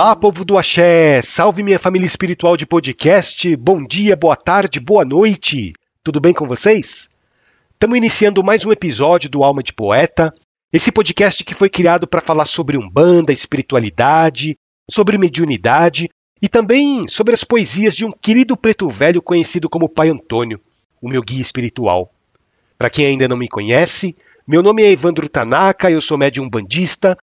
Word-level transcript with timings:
Olá, 0.00 0.14
povo 0.14 0.44
do 0.44 0.56
Axé! 0.56 1.20
Salve 1.22 1.60
minha 1.60 1.76
família 1.76 2.06
espiritual 2.06 2.56
de 2.56 2.64
podcast! 2.64 3.56
Bom 3.56 3.84
dia, 3.84 4.14
boa 4.14 4.36
tarde, 4.36 4.78
boa 4.78 5.04
noite! 5.04 5.72
Tudo 6.04 6.20
bem 6.20 6.32
com 6.32 6.46
vocês? 6.46 7.10
Estamos 7.72 7.96
iniciando 7.96 8.44
mais 8.44 8.64
um 8.64 8.70
episódio 8.70 9.28
do 9.28 9.42
Alma 9.42 9.60
de 9.60 9.72
Poeta, 9.72 10.32
esse 10.72 10.92
podcast 10.92 11.42
que 11.42 11.52
foi 11.52 11.68
criado 11.68 12.06
para 12.06 12.20
falar 12.20 12.46
sobre 12.46 12.78
umbanda, 12.78 13.32
espiritualidade, 13.32 14.56
sobre 14.88 15.18
mediunidade 15.18 16.08
e 16.40 16.48
também 16.48 17.08
sobre 17.08 17.34
as 17.34 17.42
poesias 17.42 17.96
de 17.96 18.04
um 18.04 18.12
querido 18.12 18.56
preto 18.56 18.88
velho 18.88 19.20
conhecido 19.20 19.68
como 19.68 19.88
Pai 19.88 20.10
Antônio, 20.10 20.60
o 21.02 21.08
meu 21.08 21.22
guia 21.24 21.42
espiritual. 21.42 22.14
Para 22.78 22.88
quem 22.88 23.04
ainda 23.04 23.26
não 23.26 23.36
me 23.36 23.48
conhece, 23.48 24.14
meu 24.46 24.62
nome 24.62 24.84
é 24.84 24.92
Evandro 24.92 25.28
Tanaka, 25.28 25.90
eu 25.90 26.00
sou 26.00 26.16
médium 26.16 26.48
bandista, 26.48 27.18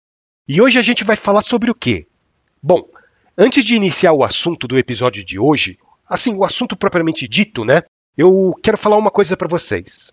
e 0.48 0.59
hoje 0.62 0.78
a 0.78 0.83
gente 0.83 1.05
vai 1.05 1.16
falar 1.16 1.42
sobre 1.42 1.70
o 1.70 1.75
quê? 1.75 2.06
Bom, 2.65 2.87
antes 3.37 3.65
de 3.65 3.75
iniciar 3.75 4.12
o 4.12 4.23
assunto 4.23 4.69
do 4.69 4.79
episódio 4.79 5.25
de 5.25 5.37
hoje, 5.37 5.77
assim, 6.09 6.33
o 6.33 6.45
assunto 6.45 6.77
propriamente 6.77 7.27
dito, 7.27 7.65
né? 7.65 7.83
Eu 8.16 8.53
quero 8.62 8.79
falar 8.79 8.97
uma 8.97 9.11
coisa 9.11 9.37
para 9.37 9.48
vocês. 9.48 10.12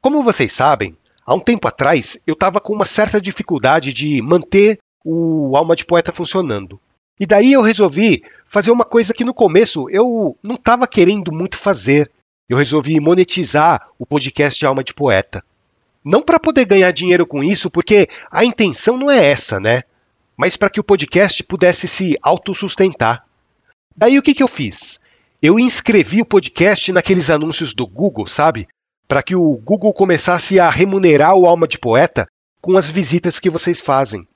Como 0.00 0.22
vocês 0.22 0.54
sabem, 0.54 0.96
há 1.26 1.34
um 1.34 1.40
tempo 1.40 1.68
atrás 1.68 2.18
eu 2.26 2.32
estava 2.32 2.60
com 2.60 2.72
uma 2.72 2.86
certa 2.86 3.20
dificuldade 3.20 3.92
de 3.92 4.22
manter 4.22 4.78
o 5.04 5.54
Alma 5.54 5.76
de 5.76 5.84
Poeta 5.84 6.10
funcionando. 6.10 6.80
E 7.20 7.26
daí 7.26 7.52
eu 7.52 7.60
resolvi 7.60 8.22
fazer 8.46 8.70
uma 8.70 8.86
coisa 8.86 9.12
que 9.12 9.24
no 9.24 9.34
começo 9.34 9.86
eu 9.90 10.34
não 10.42 10.54
estava 10.54 10.86
querendo 10.86 11.30
muito 11.30 11.58
fazer. 11.58 12.10
Eu 12.48 12.56
resolvi 12.56 12.98
monetizar 13.00 13.86
o 13.98 14.06
podcast 14.06 14.64
Alma 14.64 14.82
de 14.82 14.94
Poeta. 14.94 15.44
Não 16.02 16.22
para 16.22 16.40
poder 16.40 16.64
ganhar 16.64 16.90
dinheiro 16.90 17.26
com 17.26 17.44
isso, 17.44 17.70
porque 17.70 18.08
a 18.30 18.46
intenção 18.46 18.96
não 18.96 19.10
é 19.10 19.26
essa, 19.26 19.60
né? 19.60 19.82
Mas 20.42 20.56
para 20.56 20.68
que 20.68 20.80
o 20.80 20.82
podcast 20.82 21.40
pudesse 21.44 21.86
se 21.86 22.18
autossustentar. 22.20 23.24
Daí 23.96 24.18
o 24.18 24.22
que, 24.22 24.34
que 24.34 24.42
eu 24.42 24.48
fiz? 24.48 24.98
Eu 25.40 25.56
inscrevi 25.56 26.20
o 26.20 26.26
podcast 26.26 26.90
naqueles 26.90 27.30
anúncios 27.30 27.72
do 27.72 27.86
Google, 27.86 28.26
sabe? 28.26 28.66
Para 29.06 29.22
que 29.22 29.36
o 29.36 29.56
Google 29.56 29.94
começasse 29.94 30.58
a 30.58 30.68
remunerar 30.68 31.36
o 31.36 31.46
Alma 31.46 31.68
de 31.68 31.78
Poeta 31.78 32.26
com 32.60 32.76
as 32.76 32.90
visitas 32.90 33.38
que 33.38 33.48
vocês 33.48 33.80
fazem. 33.80 34.26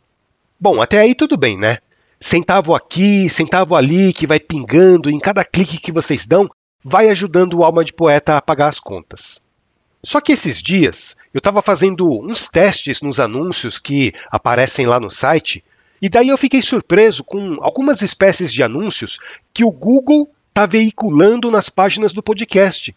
Bom, 0.60 0.80
até 0.80 1.00
aí 1.00 1.12
tudo 1.12 1.36
bem, 1.36 1.58
né? 1.58 1.78
Centavo 2.20 2.72
aqui, 2.72 3.28
centavo 3.28 3.74
ali, 3.74 4.12
que 4.12 4.28
vai 4.28 4.38
pingando, 4.38 5.10
em 5.10 5.18
cada 5.18 5.44
clique 5.44 5.80
que 5.80 5.90
vocês 5.90 6.24
dão, 6.24 6.48
vai 6.84 7.08
ajudando 7.08 7.54
o 7.54 7.64
Alma 7.64 7.84
de 7.84 7.92
Poeta 7.92 8.36
a 8.36 8.40
pagar 8.40 8.68
as 8.68 8.78
contas. 8.78 9.42
Só 10.04 10.20
que 10.20 10.30
esses 10.30 10.62
dias 10.62 11.16
eu 11.34 11.38
estava 11.38 11.60
fazendo 11.60 12.08
uns 12.24 12.48
testes 12.48 13.02
nos 13.02 13.18
anúncios 13.18 13.77
que 13.77 14.12
aparecem 14.30 14.86
lá 14.86 15.00
no 15.00 15.10
site, 15.10 15.64
e 16.00 16.08
daí 16.08 16.28
eu 16.28 16.36
fiquei 16.36 16.62
surpreso 16.62 17.25
com 17.25 17.58
algumas 17.61 18.02
espécies 18.02 18.52
de 18.52 18.62
anúncios 18.62 19.19
que 19.52 19.64
o 19.64 19.70
Google 19.70 20.30
está 20.48 20.66
veiculando 20.66 21.50
nas 21.50 21.69
páginas 21.69 22.12
do 22.12 22.22
podcast. 22.22 22.94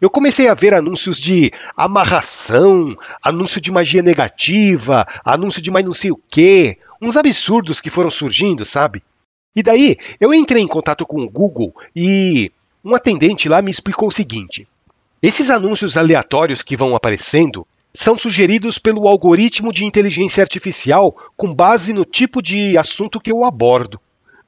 Eu 0.00 0.08
comecei 0.08 0.48
a 0.48 0.54
ver 0.54 0.72
anúncios 0.72 1.18
de 1.18 1.50
amarração, 1.76 2.96
anúncio 3.22 3.60
de 3.60 3.70
magia 3.70 4.02
negativa, 4.02 5.06
anúncio 5.24 5.60
de 5.60 5.70
mais 5.70 5.84
não 5.84 5.92
sei 5.92 6.10
o 6.10 6.20
quê, 6.30 6.78
uns 7.02 7.16
absurdos 7.16 7.80
que 7.80 7.90
foram 7.90 8.10
surgindo, 8.10 8.64
sabe? 8.64 9.02
E 9.54 9.62
daí 9.62 9.96
eu 10.18 10.32
entrei 10.32 10.62
em 10.62 10.68
contato 10.68 11.04
com 11.04 11.20
o 11.20 11.28
Google 11.28 11.74
e 11.94 12.50
um 12.84 12.94
atendente 12.94 13.48
lá 13.48 13.60
me 13.60 13.70
explicou 13.70 14.08
o 14.08 14.12
seguinte: 14.12 14.66
esses 15.22 15.50
anúncios 15.50 15.96
aleatórios 15.96 16.62
que 16.62 16.76
vão 16.76 16.96
aparecendo 16.96 17.66
são 17.92 18.16
sugeridos 18.16 18.78
pelo 18.78 19.08
algoritmo 19.08 19.72
de 19.72 19.84
inteligência 19.84 20.42
artificial 20.42 21.16
com 21.36 21.54
base 21.54 21.92
no 21.92 22.04
tipo 22.04 22.40
de 22.42 22.78
assunto 22.78 23.20
que 23.20 23.32
eu 23.32 23.44
abordo. 23.44 24.00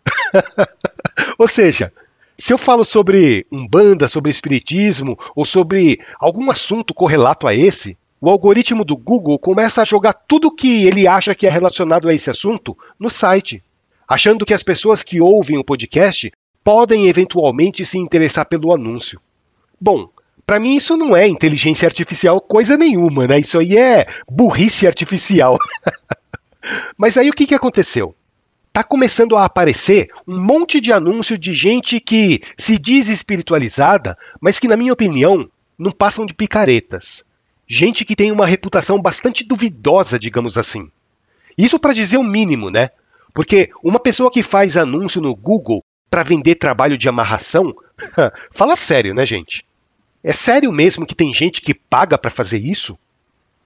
ou 1.39 1.49
seja, 1.49 1.93
se 2.39 2.53
eu 2.53 2.59
falo 2.59 2.85
sobre 2.85 3.47
umbanda, 3.51 4.09
sobre 4.09 4.31
espiritismo 4.31 5.19
ou 5.35 5.45
sobre 5.45 6.01
algum 6.19 6.51
assunto 6.51 6.95
correlato 6.95 7.47
a 7.47 7.55
esse, 7.55 7.97
o 8.21 8.31
algoritmo 8.31 8.85
do 8.85 8.97
Google 8.97 9.39
começa 9.39 9.83
a 9.83 9.85
jogar 9.85 10.13
tudo 10.13 10.55
que 10.55 10.87
ele 10.87 11.07
acha 11.07 11.35
que 11.35 11.47
é 11.47 11.51
relacionado 11.51 12.09
a 12.09 12.15
esse 12.15 12.31
assunto 12.31 12.77
no 12.99 13.11
site, 13.11 13.63
achando 14.09 14.47
que 14.47 14.55
as 14.55 14.63
pessoas 14.63 15.03
que 15.03 15.21
ouvem 15.21 15.59
o 15.59 15.65
podcast 15.65 16.33
podem 16.63 17.09
eventualmente 17.09 17.85
se 17.85 17.99
interessar 17.99 18.47
pelo 18.47 18.73
anúncio. 18.73 19.21
Bom, 19.81 20.09
para 20.53 20.61
mim 20.61 20.77
isso 20.77 20.99
não 20.99 21.17
é 21.17 21.27
inteligência 21.27 21.89
artificial 21.89 22.39
coisa 22.39 22.77
nenhuma, 22.77 23.27
né? 23.27 23.39
Isso 23.39 23.59
aí 23.59 23.75
é 23.75 24.05
burrice 24.31 24.87
artificial. 24.87 25.57
Mas 26.95 27.17
aí 27.17 27.31
o 27.31 27.33
que, 27.33 27.47
que 27.47 27.55
aconteceu? 27.55 28.15
Tá 28.71 28.85
começando 28.85 29.35
a 29.35 29.47
aparecer 29.47 30.11
um 30.29 30.39
monte 30.39 30.79
de 30.79 30.93
anúncio 30.93 31.39
de 31.39 31.55
gente 31.55 31.99
que 31.99 32.43
se 32.55 32.79
diz 32.79 33.09
espiritualizada, 33.09 34.15
mas 34.43 34.59
que, 34.59 34.69
na 34.69 34.77
minha 34.77 34.93
opinião, 34.93 35.49
não 35.79 35.91
passam 35.91 36.27
de 36.27 36.35
picaretas. 36.35 37.25
Gente 37.67 38.05
que 38.05 38.15
tem 38.15 38.31
uma 38.31 38.47
reputação 38.47 39.01
bastante 39.01 39.45
duvidosa, 39.45 40.19
digamos 40.19 40.59
assim. 40.59 40.91
Isso 41.57 41.79
para 41.79 41.95
dizer 41.95 42.19
o 42.19 42.23
mínimo, 42.23 42.69
né? 42.69 42.91
Porque 43.33 43.71
uma 43.83 43.99
pessoa 43.99 44.31
que 44.31 44.43
faz 44.43 44.77
anúncio 44.77 45.23
no 45.23 45.35
Google 45.35 45.83
para 46.11 46.23
vender 46.23 46.57
trabalho 46.57 46.99
de 46.99 47.09
amarração, 47.09 47.75
fala 48.53 48.77
sério, 48.77 49.15
né, 49.15 49.25
gente? 49.25 49.65
É 50.25 50.33
sério 50.33 50.73
mesmo 50.73 51.07
que 51.07 51.15
tem 51.15 51.35
gente 51.35 51.61
que 51.61 51.75
paga 51.75 52.17
para 52.17 52.31
fazer 52.31 52.59
isso? 52.59 52.99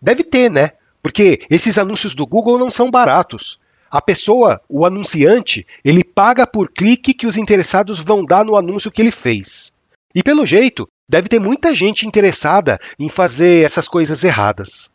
Deve 0.01 0.25
ter, 0.25 0.51
né? 0.51 0.71
Porque 1.03 1.41
esses 1.51 1.79
anúncios 1.79 2.15
do 2.15 2.27
Google 2.27 2.59
não 2.59 2.71
são 2.71 2.91
baratos. 2.91 3.59
A 3.91 4.01
pessoa, 4.01 4.61
o 4.69 4.85
anunciante, 4.85 5.67
ele 5.85 6.03
paga 6.03 6.47
por 6.47 6.71
clique 6.71 7.15
que 7.15 7.27
os 7.27 7.37
interessados 7.37 7.99
vão 7.99 8.25
dar 8.25 8.45
no 8.45 8.57
anúncio 8.57 8.91
que 8.91 9.01
ele 9.01 9.11
fez. 9.11 9.73
E 10.15 10.23
pelo 10.23 10.47
jeito, 10.47 10.89
deve 11.09 11.29
ter 11.29 11.39
muita 11.39 11.75
gente 11.75 12.07
interessada 12.07 12.79
em 12.99 13.09
fazer 13.09 13.65
essas 13.65 13.87
coisas 13.87 14.25
erradas. 14.25 14.91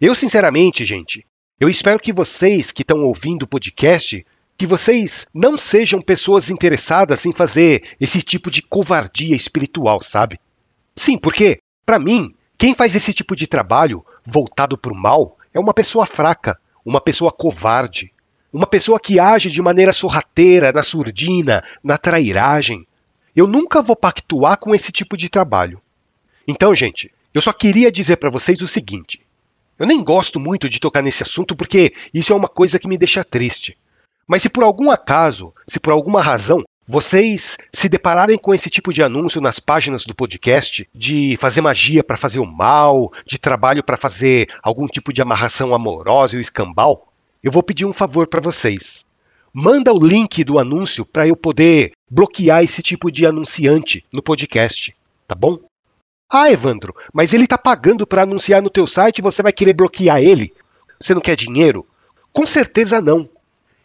Eu, 0.00 0.16
sinceramente, 0.16 0.84
gente, 0.84 1.24
eu 1.60 1.68
espero 1.68 2.00
que 2.00 2.12
vocês 2.12 2.72
que 2.72 2.82
estão 2.82 3.04
ouvindo 3.04 3.44
o 3.44 3.48
podcast, 3.48 4.26
que 4.56 4.66
vocês 4.66 5.26
não 5.32 5.56
sejam 5.56 6.00
pessoas 6.00 6.50
interessadas 6.50 7.24
em 7.24 7.32
fazer 7.32 7.82
esse 8.00 8.20
tipo 8.22 8.50
de 8.50 8.62
covardia 8.62 9.36
espiritual, 9.36 10.00
sabe? 10.00 10.40
Sim, 10.94 11.18
porque, 11.18 11.58
para 11.84 11.98
mim, 11.98 12.34
quem 12.58 12.74
faz 12.74 12.94
esse 12.94 13.12
tipo 13.12 13.34
de 13.34 13.46
trabalho 13.46 14.04
voltado 14.24 14.78
para 14.78 14.92
o 14.92 14.96
mal 14.96 15.36
é 15.52 15.58
uma 15.58 15.74
pessoa 15.74 16.06
fraca, 16.06 16.58
uma 16.84 17.00
pessoa 17.00 17.32
covarde, 17.32 18.12
uma 18.52 18.66
pessoa 18.66 19.00
que 19.00 19.18
age 19.18 19.50
de 19.50 19.62
maneira 19.62 19.92
sorrateira, 19.92 20.72
na 20.72 20.82
surdina, 20.82 21.64
na 21.82 21.96
trairagem. 21.96 22.86
Eu 23.34 23.46
nunca 23.46 23.80
vou 23.80 23.96
pactuar 23.96 24.58
com 24.58 24.74
esse 24.74 24.92
tipo 24.92 25.16
de 25.16 25.28
trabalho. 25.28 25.80
Então, 26.46 26.74
gente, 26.74 27.10
eu 27.34 27.40
só 27.40 27.52
queria 27.52 27.90
dizer 27.90 28.16
para 28.16 28.30
vocês 28.30 28.60
o 28.60 28.68
seguinte: 28.68 29.20
eu 29.78 29.86
nem 29.86 30.02
gosto 30.02 30.38
muito 30.38 30.68
de 30.68 30.78
tocar 30.78 31.02
nesse 31.02 31.22
assunto 31.22 31.56
porque 31.56 31.94
isso 32.12 32.32
é 32.32 32.36
uma 32.36 32.48
coisa 32.48 32.78
que 32.78 32.88
me 32.88 32.98
deixa 32.98 33.24
triste. 33.24 33.76
Mas 34.26 34.42
se 34.42 34.48
por 34.48 34.62
algum 34.62 34.90
acaso, 34.90 35.52
se 35.66 35.80
por 35.80 35.92
alguma 35.92 36.22
razão, 36.22 36.62
vocês 36.86 37.56
se 37.72 37.88
depararem 37.88 38.36
com 38.36 38.52
esse 38.54 38.68
tipo 38.68 38.92
de 38.92 39.02
anúncio 39.02 39.40
nas 39.40 39.60
páginas 39.60 40.04
do 40.04 40.14
podcast, 40.14 40.88
de 40.94 41.36
fazer 41.36 41.60
magia 41.60 42.02
para 42.02 42.16
fazer 42.16 42.40
o 42.40 42.46
mal, 42.46 43.12
de 43.24 43.38
trabalho 43.38 43.84
para 43.84 43.96
fazer 43.96 44.48
algum 44.62 44.86
tipo 44.86 45.12
de 45.12 45.22
amarração 45.22 45.74
amorosa 45.74 46.36
e 46.36 46.40
escambau, 46.40 47.08
eu 47.42 47.52
vou 47.52 47.62
pedir 47.62 47.84
um 47.84 47.92
favor 47.92 48.26
para 48.26 48.40
vocês. 48.40 49.04
Manda 49.52 49.92
o 49.92 50.04
link 50.04 50.42
do 50.44 50.58
anúncio 50.58 51.04
para 51.04 51.26
eu 51.26 51.36
poder 51.36 51.92
bloquear 52.10 52.62
esse 52.62 52.82
tipo 52.82 53.10
de 53.10 53.26
anunciante 53.26 54.04
no 54.12 54.22
podcast, 54.22 54.94
tá 55.28 55.34
bom? 55.34 55.58
Ah, 56.30 56.50
Evandro, 56.50 56.94
mas 57.12 57.34
ele 57.34 57.44
está 57.44 57.58
pagando 57.58 58.06
para 58.06 58.22
anunciar 58.22 58.62
no 58.62 58.70
teu 58.70 58.86
site 58.86 59.18
e 59.18 59.22
você 59.22 59.42
vai 59.42 59.52
querer 59.52 59.74
bloquear 59.74 60.22
ele? 60.22 60.52
Você 60.98 61.14
não 61.14 61.20
quer 61.20 61.36
dinheiro? 61.36 61.86
Com 62.32 62.46
certeza 62.46 63.02
não. 63.02 63.28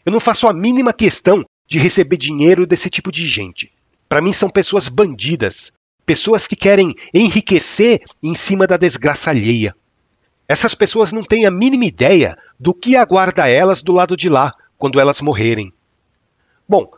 Eu 0.06 0.12
não 0.14 0.20
faço 0.22 0.48
a 0.48 0.54
mínima 0.54 0.94
questão 0.94 1.44
de 1.68 1.78
receber 1.78 2.18
dinheiro 2.18 2.66
desse 2.66 2.90
tipo 2.90 3.12
de 3.12 3.28
gente. 3.28 3.72
Para 4.08 4.22
mim, 4.22 4.32
são 4.32 4.50
pessoas 4.50 4.88
bandidas, 4.88 5.74
pessoas 6.06 6.48
que 6.48 6.56
querem 6.56 6.96
enriquecer 7.14 8.02
em 8.24 8.34
cima 8.34 8.66
da 8.66 8.78
desgraça 8.78 9.30
alheia. 9.30 9.76
Essas 10.48 10.74
pessoas 10.74 11.12
não 11.12 11.22
têm 11.22 11.46
a 11.46 11.52
mínima 11.52 11.86
ideia 11.86 12.38
do 12.58 12.74
que 12.74 12.96
aguarda 12.96 13.50
elas 13.50 13.82
do 13.82 13.92
lado 13.92 14.16
de 14.16 14.30
lá 14.30 14.54
quando 14.78 15.00
elas 15.00 15.20
morrerem. 15.20 15.74
Bom, 16.68 16.90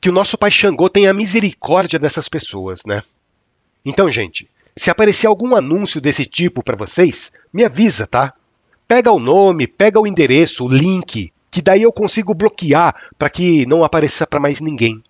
que 0.00 0.08
o 0.08 0.12
nosso 0.12 0.38
pai 0.38 0.50
Xangô 0.50 0.88
tenha 0.88 1.12
misericórdia 1.12 1.98
dessas 1.98 2.28
pessoas, 2.28 2.84
né? 2.84 3.02
Então, 3.84 4.10
gente, 4.12 4.48
se 4.76 4.90
aparecer 4.90 5.26
algum 5.26 5.56
anúncio 5.56 6.00
desse 6.00 6.24
tipo 6.24 6.62
para 6.62 6.76
vocês, 6.76 7.32
me 7.52 7.64
avisa, 7.64 8.06
tá? 8.06 8.32
Pega 8.86 9.10
o 9.10 9.18
nome, 9.18 9.66
pega 9.66 10.00
o 10.00 10.06
endereço, 10.06 10.64
o 10.64 10.68
link, 10.68 11.32
que 11.54 11.62
daí 11.62 11.82
eu 11.82 11.92
consigo 11.92 12.34
bloquear 12.34 12.92
para 13.16 13.30
que 13.30 13.64
não 13.66 13.84
apareça 13.84 14.26
para 14.26 14.40
mais 14.40 14.60
ninguém. 14.60 15.00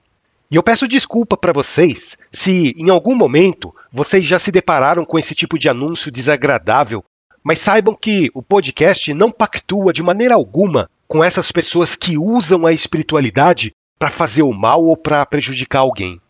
E 0.50 0.56
eu 0.56 0.62
peço 0.62 0.86
desculpa 0.86 1.38
para 1.38 1.54
vocês 1.54 2.18
se 2.30 2.74
em 2.76 2.90
algum 2.90 3.16
momento 3.16 3.74
vocês 3.90 4.26
já 4.26 4.38
se 4.38 4.52
depararam 4.52 5.06
com 5.06 5.18
esse 5.18 5.34
tipo 5.34 5.58
de 5.58 5.70
anúncio 5.70 6.10
desagradável, 6.10 7.02
mas 7.42 7.60
saibam 7.60 7.96
que 7.98 8.30
o 8.34 8.42
podcast 8.42 9.14
não 9.14 9.32
pactua 9.32 9.90
de 9.90 10.02
maneira 10.02 10.34
alguma 10.34 10.90
com 11.08 11.24
essas 11.24 11.50
pessoas 11.50 11.96
que 11.96 12.18
usam 12.18 12.66
a 12.66 12.74
espiritualidade 12.74 13.72
para 13.98 14.10
fazer 14.10 14.42
o 14.42 14.52
mal 14.52 14.84
ou 14.84 14.98
para 14.98 15.24
prejudicar 15.24 15.78
alguém. 15.78 16.20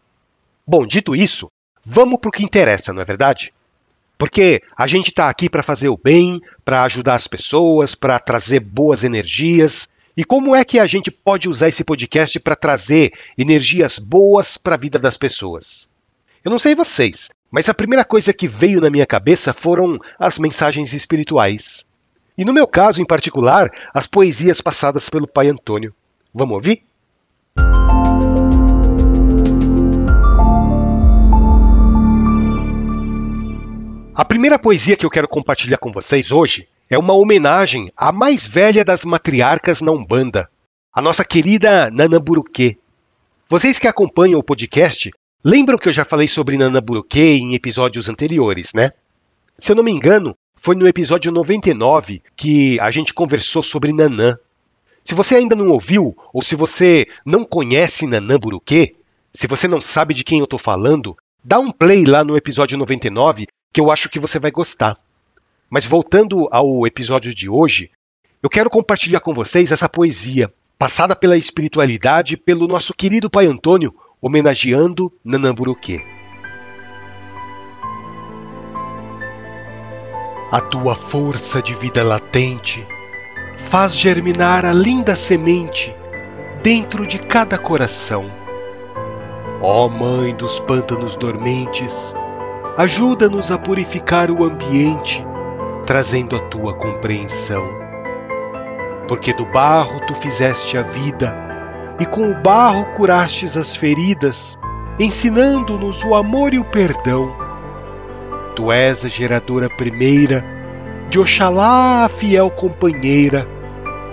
Bom, 0.64 0.86
dito 0.86 1.16
isso, 1.16 1.48
vamos 1.84 2.20
para 2.20 2.28
o 2.28 2.32
que 2.32 2.44
interessa, 2.44 2.92
não 2.92 3.02
é 3.02 3.04
verdade? 3.04 3.52
Porque 4.16 4.62
a 4.76 4.86
gente 4.86 5.08
está 5.08 5.28
aqui 5.28 5.50
para 5.50 5.60
fazer 5.60 5.88
o 5.88 5.98
bem, 5.98 6.40
para 6.64 6.84
ajudar 6.84 7.16
as 7.16 7.26
pessoas, 7.26 7.96
para 7.96 8.20
trazer 8.20 8.60
boas 8.60 9.02
energias. 9.02 9.88
E 10.16 10.24
como 10.24 10.54
é 10.54 10.64
que 10.64 10.78
a 10.78 10.86
gente 10.86 11.10
pode 11.10 11.48
usar 11.48 11.68
esse 11.68 11.82
podcast 11.82 12.38
para 12.38 12.54
trazer 12.54 13.12
energias 13.36 13.98
boas 13.98 14.56
para 14.56 14.76
a 14.76 14.78
vida 14.78 14.96
das 14.96 15.18
pessoas? 15.18 15.88
Eu 16.44 16.52
não 16.52 16.58
sei 16.58 16.72
vocês, 16.72 17.32
mas 17.50 17.68
a 17.68 17.74
primeira 17.74 18.04
coisa 18.04 18.32
que 18.32 18.46
veio 18.46 18.80
na 18.80 18.90
minha 18.90 19.06
cabeça 19.06 19.52
foram 19.52 19.98
as 20.16 20.38
mensagens 20.38 20.92
espirituais. 20.92 21.84
E 22.38 22.44
no 22.44 22.52
meu 22.52 22.64
caso 22.64 23.02
em 23.02 23.04
particular, 23.04 23.68
as 23.92 24.06
poesias 24.06 24.60
passadas 24.60 25.10
pelo 25.10 25.26
Pai 25.26 25.48
Antônio. 25.48 25.92
Vamos 26.32 26.54
ouvir? 26.54 26.84
A 34.14 34.24
primeira 34.24 34.60
poesia 34.60 34.96
que 34.96 35.04
eu 35.04 35.10
quero 35.10 35.26
compartilhar 35.26 35.78
com 35.78 35.90
vocês 35.90 36.30
hoje 36.30 36.68
é 36.88 36.98
uma 36.98 37.14
homenagem 37.14 37.90
à 37.96 38.12
mais 38.12 38.46
velha 38.46 38.84
das 38.84 39.04
matriarcas 39.04 39.80
na 39.80 39.92
Umbanda, 39.92 40.48
a 40.92 41.00
nossa 41.00 41.24
querida 41.24 41.90
Nanamburuquê. 41.90 42.78
Vocês 43.48 43.78
que 43.78 43.88
acompanham 43.88 44.38
o 44.38 44.44
podcast 44.44 45.10
lembram 45.44 45.78
que 45.78 45.88
eu 45.88 45.92
já 45.92 46.04
falei 46.04 46.28
sobre 46.28 46.56
Nanamburuquê 46.56 47.36
em 47.36 47.54
episódios 47.54 48.08
anteriores, 48.08 48.72
né? 48.74 48.92
Se 49.58 49.70
eu 49.72 49.76
não 49.76 49.84
me 49.84 49.92
engano, 49.92 50.34
foi 50.56 50.74
no 50.74 50.88
episódio 50.88 51.30
99 51.30 52.22
que 52.36 52.78
a 52.80 52.90
gente 52.90 53.12
conversou 53.12 53.62
sobre 53.62 53.92
Nanã. 53.92 54.36
Se 55.04 55.14
você 55.14 55.34
ainda 55.36 55.54
não 55.54 55.68
ouviu, 55.68 56.16
ou 56.32 56.42
se 56.42 56.56
você 56.56 57.06
não 57.26 57.44
conhece 57.44 58.06
Nanã 58.06 58.38
Buruquê, 58.38 58.94
se 59.34 59.46
você 59.46 59.68
não 59.68 59.80
sabe 59.80 60.14
de 60.14 60.24
quem 60.24 60.38
eu 60.38 60.44
estou 60.44 60.58
falando, 60.58 61.16
dá 61.42 61.58
um 61.58 61.70
play 61.70 62.04
lá 62.04 62.24
no 62.24 62.36
episódio 62.36 62.78
99 62.78 63.46
que 63.72 63.80
eu 63.80 63.90
acho 63.90 64.08
que 64.08 64.18
você 64.18 64.38
vai 64.38 64.50
gostar. 64.50 64.96
Mas 65.74 65.86
voltando 65.86 66.48
ao 66.52 66.86
episódio 66.86 67.34
de 67.34 67.48
hoje, 67.48 67.90
eu 68.40 68.48
quero 68.48 68.70
compartilhar 68.70 69.18
com 69.18 69.34
vocês 69.34 69.72
essa 69.72 69.88
poesia, 69.88 70.54
passada 70.78 71.16
pela 71.16 71.36
espiritualidade 71.36 72.36
pelo 72.36 72.68
nosso 72.68 72.94
querido 72.94 73.28
Pai 73.28 73.46
Antônio, 73.46 73.92
homenageando 74.22 75.12
Nanamburuquê. 75.24 76.00
A 80.52 80.60
tua 80.60 80.94
força 80.94 81.60
de 81.60 81.74
vida 81.74 82.04
latente 82.04 82.86
faz 83.58 83.96
germinar 83.96 84.64
a 84.64 84.72
linda 84.72 85.16
semente 85.16 85.92
dentro 86.62 87.04
de 87.04 87.18
cada 87.18 87.58
coração. 87.58 88.30
Ó 89.60 89.88
Mãe 89.88 90.36
dos 90.36 90.60
pântanos 90.60 91.16
dormentes, 91.16 92.14
ajuda-nos 92.76 93.50
a 93.50 93.58
purificar 93.58 94.30
o 94.30 94.44
ambiente, 94.44 95.26
trazendo 95.86 96.36
a 96.36 96.40
tua 96.40 96.74
compreensão. 96.74 97.66
Porque 99.06 99.32
do 99.32 99.46
barro 99.46 100.00
tu 100.06 100.14
fizeste 100.14 100.78
a 100.78 100.82
vida, 100.82 101.36
e 102.00 102.06
com 102.06 102.30
o 102.30 102.34
barro 102.42 102.86
curastes 102.92 103.56
as 103.56 103.76
feridas, 103.76 104.58
ensinando-nos 104.98 106.02
o 106.04 106.14
amor 106.14 106.54
e 106.54 106.58
o 106.58 106.64
perdão 106.64 107.44
Tu 108.54 108.70
és 108.70 109.04
a 109.04 109.08
geradora 109.08 109.68
primeira, 109.68 110.44
de 111.10 111.18
Oxalá 111.18 112.04
a 112.04 112.08
fiel 112.08 112.48
companheira, 112.52 113.48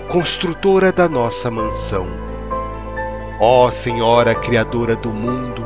construtora 0.08 0.90
da 0.90 1.08
nossa 1.08 1.48
mansão. 1.48 2.08
Ó 3.38 3.70
Senhora 3.70 4.34
Criadora 4.34 4.96
do 4.96 5.12
mundo, 5.12 5.64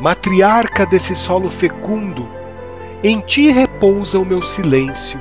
matriarca 0.00 0.84
desse 0.84 1.14
solo 1.14 1.48
fecundo, 1.48 2.28
em 3.02 3.20
ti 3.20 3.50
repousa 3.50 4.18
o 4.20 4.24
meu 4.24 4.40
silêncio. 4.42 5.20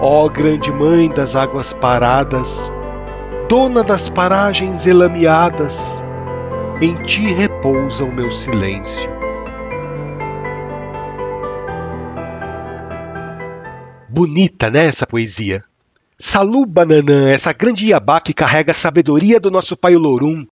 Ó 0.00 0.28
Grande 0.28 0.72
Mãe 0.72 1.08
das 1.08 1.36
águas 1.36 1.72
paradas, 1.72 2.72
dona 3.48 3.84
das 3.84 4.08
paragens 4.08 4.84
elameadas, 4.84 6.04
em 6.80 7.00
ti 7.02 7.32
repousa 7.32 8.04
o 8.04 8.12
meu 8.12 8.30
silêncio. 8.30 9.10
Bonita, 14.08 14.68
né, 14.68 14.86
essa 14.86 15.06
poesia? 15.06 15.62
Salu 16.18 16.66
Bananã, 16.66 17.30
essa 17.30 17.52
grande 17.52 17.86
Iabá 17.86 18.20
que 18.20 18.34
carrega 18.34 18.72
a 18.72 18.74
sabedoria 18.74 19.38
do 19.38 19.48
nosso 19.48 19.76
pai 19.76 19.94
Olorum, 19.94 20.44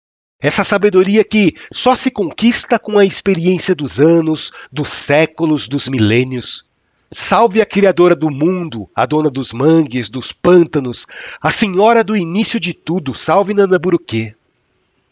essa 0.45 0.63
sabedoria 0.63 1.25
que 1.25 1.55
só 1.73 1.97
se 1.97 2.11
conquista 2.11 2.79
com 2.79 2.99
a 2.99 3.05
experiência 3.07 3.75
dos 3.75 3.99
anos, 3.99 4.53
dos 4.71 4.91
séculos, 4.91 5.67
dos 5.67 5.89
milênios. 5.89 6.67
Salve 7.11 7.63
a 7.63 7.67
criadora 7.67 8.15
do 8.15 8.31
mundo, 8.31 8.87
a 8.95 9.07
dona 9.07 9.31
dos 9.31 9.55
mangues, 9.55 10.11
dos 10.11 10.33
pântanos, 10.33 11.07
a 11.41 11.51
senhora 11.51 12.05
do 12.05 12.15
início 12.15 12.61
de 12.61 12.75
tudo, 12.75 13.15
salve 13.15 13.55
Nanaburuquê. 13.55 14.35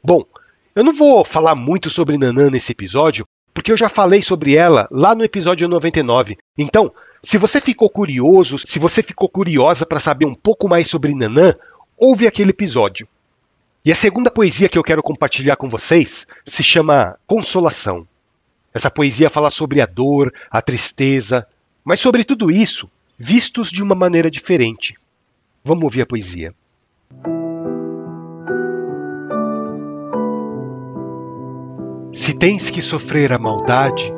Bom, 0.04 0.22
eu 0.76 0.84
não 0.84 0.92
vou 0.92 1.24
falar 1.24 1.54
muito 1.54 1.88
sobre 1.88 2.18
Nanã 2.18 2.50
nesse 2.50 2.72
episódio, 2.72 3.24
porque 3.54 3.72
eu 3.72 3.76
já 3.76 3.88
falei 3.88 4.20
sobre 4.20 4.54
ela 4.54 4.86
lá 4.90 5.14
no 5.14 5.24
episódio 5.24 5.66
99. 5.66 6.36
Então, 6.58 6.92
se 7.22 7.38
você 7.38 7.58
ficou 7.58 7.88
curioso, 7.88 8.58
se 8.58 8.78
você 8.78 9.02
ficou 9.02 9.30
curiosa 9.30 9.86
para 9.86 9.98
saber 9.98 10.26
um 10.26 10.34
pouco 10.34 10.68
mais 10.68 10.90
sobre 10.90 11.14
Nanã, 11.14 11.54
ouve 11.96 12.26
aquele 12.26 12.50
episódio. 12.50 13.08
E 13.84 13.90
a 13.90 13.96
segunda 13.96 14.30
poesia 14.30 14.68
que 14.68 14.78
eu 14.78 14.82
quero 14.82 15.02
compartilhar 15.02 15.56
com 15.56 15.68
vocês 15.68 16.24
se 16.46 16.62
chama 16.62 17.18
Consolação. 17.26 18.06
Essa 18.72 18.88
poesia 18.88 19.28
fala 19.28 19.50
sobre 19.50 19.80
a 19.80 19.86
dor, 19.86 20.32
a 20.48 20.62
tristeza, 20.62 21.44
mas 21.84 21.98
sobre 21.98 22.22
tudo 22.22 22.48
isso, 22.48 22.88
vistos 23.18 23.72
de 23.72 23.82
uma 23.82 23.96
maneira 23.96 24.30
diferente. 24.30 24.94
Vamos 25.64 25.82
ouvir 25.82 26.02
a 26.02 26.06
poesia. 26.06 26.54
Se 32.14 32.34
tens 32.34 32.70
que 32.70 32.80
sofrer 32.80 33.32
a 33.32 33.38
maldade, 33.38 34.12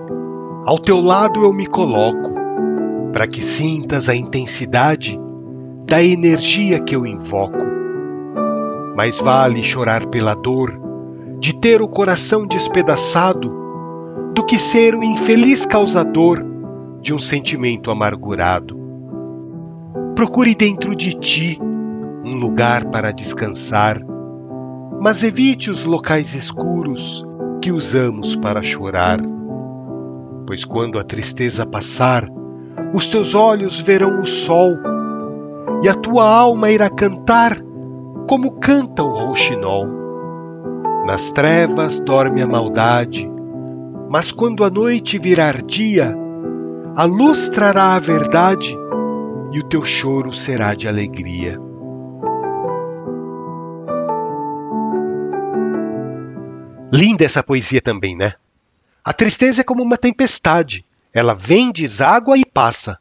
ao 0.66 0.78
teu 0.78 1.00
lado 1.00 1.42
eu 1.42 1.54
me 1.54 1.66
coloco 1.66 2.34
para 3.14 3.26
que 3.26 3.42
sintas 3.42 4.10
a 4.10 4.14
intensidade 4.14 5.18
da 5.86 6.04
energia 6.04 6.80
que 6.80 6.94
eu 6.94 7.06
invoco. 7.06 7.83
Mais 8.96 9.20
vale 9.20 9.62
chorar 9.62 10.06
pela 10.06 10.34
dor 10.34 10.80
de 11.40 11.52
ter 11.52 11.82
o 11.82 11.88
coração 11.88 12.46
despedaçado 12.46 13.52
do 14.34 14.44
que 14.44 14.58
ser 14.58 14.94
o 14.94 15.02
infeliz 15.04 15.66
causador 15.66 16.44
de 17.00 17.12
um 17.12 17.18
sentimento 17.18 17.90
amargurado. 17.90 18.78
Procure 20.14 20.54
dentro 20.54 20.94
de 20.94 21.12
ti 21.14 21.58
um 22.24 22.36
lugar 22.36 22.86
para 22.86 23.12
descansar, 23.12 24.00
mas 25.00 25.22
evite 25.22 25.68
os 25.70 25.84
locais 25.84 26.34
escuros 26.34 27.26
que 27.60 27.70
usamos 27.70 28.34
para 28.36 28.62
chorar. 28.62 29.18
Pois 30.46 30.64
quando 30.64 30.98
a 30.98 31.04
tristeza 31.04 31.66
passar, 31.66 32.26
os 32.94 33.06
teus 33.08 33.34
olhos 33.34 33.80
verão 33.80 34.18
o 34.18 34.24
sol, 34.24 34.70
e 35.82 35.88
a 35.88 35.94
tua 35.94 36.26
alma 36.26 36.70
irá 36.70 36.88
cantar 36.88 37.60
como 38.28 38.52
canta 38.52 39.02
o 39.02 39.10
rouxinol. 39.10 39.86
Nas 41.06 41.30
trevas 41.32 42.00
dorme 42.00 42.42
a 42.42 42.46
maldade, 42.46 43.30
mas 44.10 44.32
quando 44.32 44.64
a 44.64 44.70
noite 44.70 45.18
virar 45.18 45.62
dia, 45.62 46.16
a 46.96 47.04
luz 47.04 47.48
trará 47.48 47.94
a 47.94 47.98
verdade 47.98 48.76
e 49.52 49.58
o 49.58 49.64
teu 49.64 49.84
choro 49.84 50.32
será 50.32 50.74
de 50.74 50.88
alegria. 50.88 51.58
Linda 56.92 57.24
essa 57.24 57.42
poesia 57.42 57.80
também, 57.80 58.16
né? 58.16 58.32
A 59.04 59.12
tristeza 59.12 59.60
é 59.60 59.64
como 59.64 59.82
uma 59.82 59.96
tempestade 59.96 60.84
ela 61.14 61.32
vem, 61.32 61.70
deságua 61.70 62.36
e 62.36 62.44
passa. 62.44 62.98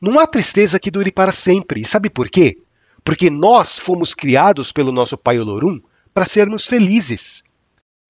Não 0.00 0.18
há 0.18 0.26
tristeza 0.26 0.80
que 0.80 0.90
dure 0.90 1.12
para 1.12 1.30
sempre. 1.30 1.82
E 1.82 1.84
sabe 1.84 2.08
por 2.08 2.30
quê? 2.30 2.56
Porque 3.04 3.30
nós 3.30 3.78
fomos 3.78 4.14
criados 4.14 4.72
pelo 4.72 4.92
nosso 4.92 5.16
Pai 5.16 5.38
Olorum 5.38 5.80
para 6.14 6.26
sermos 6.26 6.66
felizes. 6.66 7.42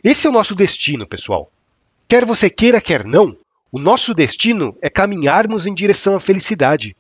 Esse 0.03 0.27
é 0.27 0.31
o 0.31 0.33
nosso 0.33 0.55
destino, 0.55 1.07
pessoal. 1.07 1.51
Quer 2.09 2.25
você 2.25 2.51
queira, 2.51 2.81
quer 2.81 3.05
não, 3.05 3.37
o 3.71 3.79
nosso 3.79 4.13
destino 4.13 4.77
é 4.83 4.91
caminharmos 4.91 5.67
em 5.67 5.75
direção 5.75 6.15
à 6.15 6.21
felicidade. 6.21 6.97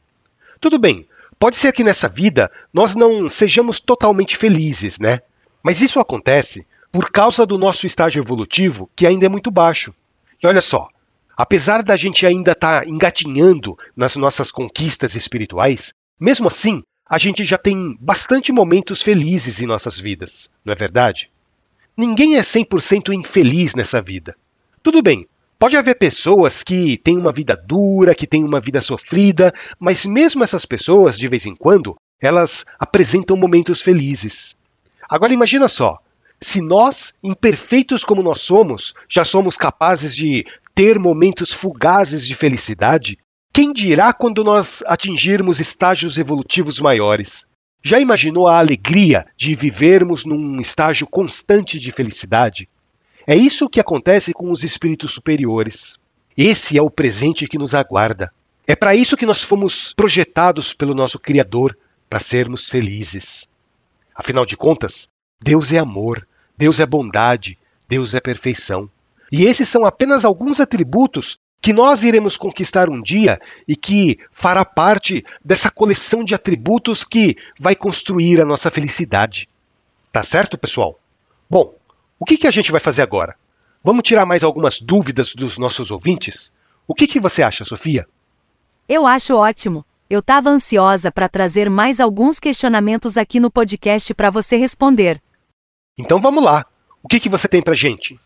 Tudo 0.60 0.78
bem, 0.78 1.06
pode 1.38 1.56
ser 1.56 1.72
que 1.72 1.84
nessa 1.84 2.08
vida 2.08 2.50
nós 2.72 2.94
não 2.94 3.28
sejamos 3.28 3.80
totalmente 3.80 4.36
felizes, 4.36 4.98
né? 4.98 5.20
Mas 5.62 5.80
isso 5.80 6.00
acontece 6.00 6.66
por 6.90 7.10
causa 7.10 7.44
do 7.44 7.58
nosso 7.58 7.86
estágio 7.86 8.22
evolutivo, 8.22 8.88
que 8.94 9.06
ainda 9.06 9.26
é 9.26 9.28
muito 9.28 9.50
baixo. 9.50 9.94
E 10.42 10.46
olha 10.46 10.60
só, 10.60 10.88
Apesar 11.36 11.82
da 11.82 11.96
gente 11.96 12.26
ainda 12.26 12.52
estar 12.52 12.82
tá 12.82 12.88
engatinhando 12.88 13.76
nas 13.96 14.16
nossas 14.16 14.50
conquistas 14.50 15.14
espirituais, 15.14 15.94
mesmo 16.20 16.46
assim, 16.46 16.82
a 17.12 17.18
gente 17.18 17.44
já 17.44 17.58
tem 17.58 17.94
bastante 18.00 18.50
momentos 18.50 19.02
felizes 19.02 19.60
em 19.60 19.66
nossas 19.66 20.00
vidas, 20.00 20.48
não 20.64 20.72
é 20.72 20.74
verdade? 20.74 21.30
Ninguém 21.94 22.38
é 22.38 22.40
100% 22.40 23.12
infeliz 23.12 23.74
nessa 23.74 24.00
vida. 24.00 24.34
Tudo 24.82 25.02
bem, 25.02 25.28
pode 25.58 25.76
haver 25.76 25.96
pessoas 25.96 26.62
que 26.62 26.96
têm 26.96 27.18
uma 27.18 27.30
vida 27.30 27.54
dura, 27.54 28.14
que 28.14 28.26
têm 28.26 28.42
uma 28.44 28.58
vida 28.60 28.80
sofrida, 28.80 29.52
mas 29.78 30.06
mesmo 30.06 30.42
essas 30.42 30.64
pessoas, 30.64 31.18
de 31.18 31.28
vez 31.28 31.44
em 31.44 31.54
quando, 31.54 31.98
elas 32.18 32.64
apresentam 32.78 33.36
momentos 33.36 33.82
felizes. 33.82 34.56
Agora 35.06 35.34
imagina 35.34 35.68
só, 35.68 35.98
se 36.40 36.62
nós, 36.62 37.12
imperfeitos 37.22 38.06
como 38.06 38.22
nós 38.22 38.40
somos, 38.40 38.94
já 39.06 39.22
somos 39.22 39.58
capazes 39.58 40.16
de 40.16 40.46
ter 40.74 40.98
momentos 40.98 41.52
fugazes 41.52 42.26
de 42.26 42.34
felicidade, 42.34 43.18
quem 43.52 43.70
dirá 43.70 44.14
quando 44.14 44.42
nós 44.42 44.82
atingirmos 44.86 45.60
estágios 45.60 46.16
evolutivos 46.16 46.80
maiores? 46.80 47.44
Já 47.82 48.00
imaginou 48.00 48.48
a 48.48 48.58
alegria 48.58 49.26
de 49.36 49.54
vivermos 49.54 50.24
num 50.24 50.58
estágio 50.58 51.06
constante 51.06 51.78
de 51.78 51.92
felicidade? 51.92 52.66
É 53.26 53.36
isso 53.36 53.68
que 53.68 53.78
acontece 53.78 54.32
com 54.32 54.50
os 54.50 54.64
espíritos 54.64 55.12
superiores. 55.12 55.98
Esse 56.34 56.78
é 56.78 56.82
o 56.82 56.88
presente 56.88 57.46
que 57.46 57.58
nos 57.58 57.74
aguarda. 57.74 58.32
É 58.66 58.74
para 58.74 58.94
isso 58.94 59.18
que 59.18 59.26
nós 59.26 59.42
fomos 59.42 59.92
projetados 59.92 60.72
pelo 60.72 60.94
nosso 60.94 61.18
Criador, 61.18 61.76
para 62.08 62.20
sermos 62.20 62.70
felizes. 62.70 63.46
Afinal 64.14 64.46
de 64.46 64.56
contas, 64.56 65.08
Deus 65.42 65.72
é 65.72 65.78
amor, 65.78 66.26
Deus 66.56 66.80
é 66.80 66.86
bondade, 66.86 67.58
Deus 67.86 68.14
é 68.14 68.20
perfeição. 68.20 68.88
E 69.30 69.44
esses 69.44 69.68
são 69.68 69.84
apenas 69.84 70.24
alguns 70.24 70.58
atributos 70.58 71.38
que 71.62 71.72
nós 71.72 72.02
iremos 72.02 72.36
conquistar 72.36 72.90
um 72.90 73.00
dia 73.00 73.40
e 73.68 73.76
que 73.76 74.16
fará 74.32 74.64
parte 74.64 75.24
dessa 75.44 75.70
coleção 75.70 76.24
de 76.24 76.34
atributos 76.34 77.04
que 77.04 77.36
vai 77.56 77.76
construir 77.76 78.40
a 78.40 78.44
nossa 78.44 78.68
felicidade. 78.68 79.48
Tá 80.10 80.24
certo, 80.24 80.58
pessoal? 80.58 80.98
Bom, 81.48 81.72
o 82.18 82.24
que, 82.24 82.36
que 82.36 82.48
a 82.48 82.50
gente 82.50 82.72
vai 82.72 82.80
fazer 82.80 83.02
agora? 83.02 83.36
Vamos 83.82 84.02
tirar 84.02 84.26
mais 84.26 84.42
algumas 84.42 84.80
dúvidas 84.80 85.34
dos 85.34 85.56
nossos 85.56 85.92
ouvintes? 85.92 86.52
O 86.86 86.94
que, 86.94 87.06
que 87.06 87.20
você 87.20 87.44
acha, 87.44 87.64
Sofia? 87.64 88.08
Eu 88.88 89.06
acho 89.06 89.34
ótimo. 89.34 89.84
Eu 90.10 90.18
estava 90.18 90.50
ansiosa 90.50 91.12
para 91.12 91.28
trazer 91.28 91.70
mais 91.70 92.00
alguns 92.00 92.40
questionamentos 92.40 93.16
aqui 93.16 93.38
no 93.38 93.50
podcast 93.50 94.12
para 94.14 94.30
você 94.30 94.56
responder. 94.56 95.22
Então 95.96 96.20
vamos 96.20 96.42
lá. 96.42 96.66
O 97.02 97.08
que, 97.08 97.20
que 97.20 97.28
você 97.28 97.46
tem 97.46 97.62
para 97.62 97.74
gente? 97.74 98.18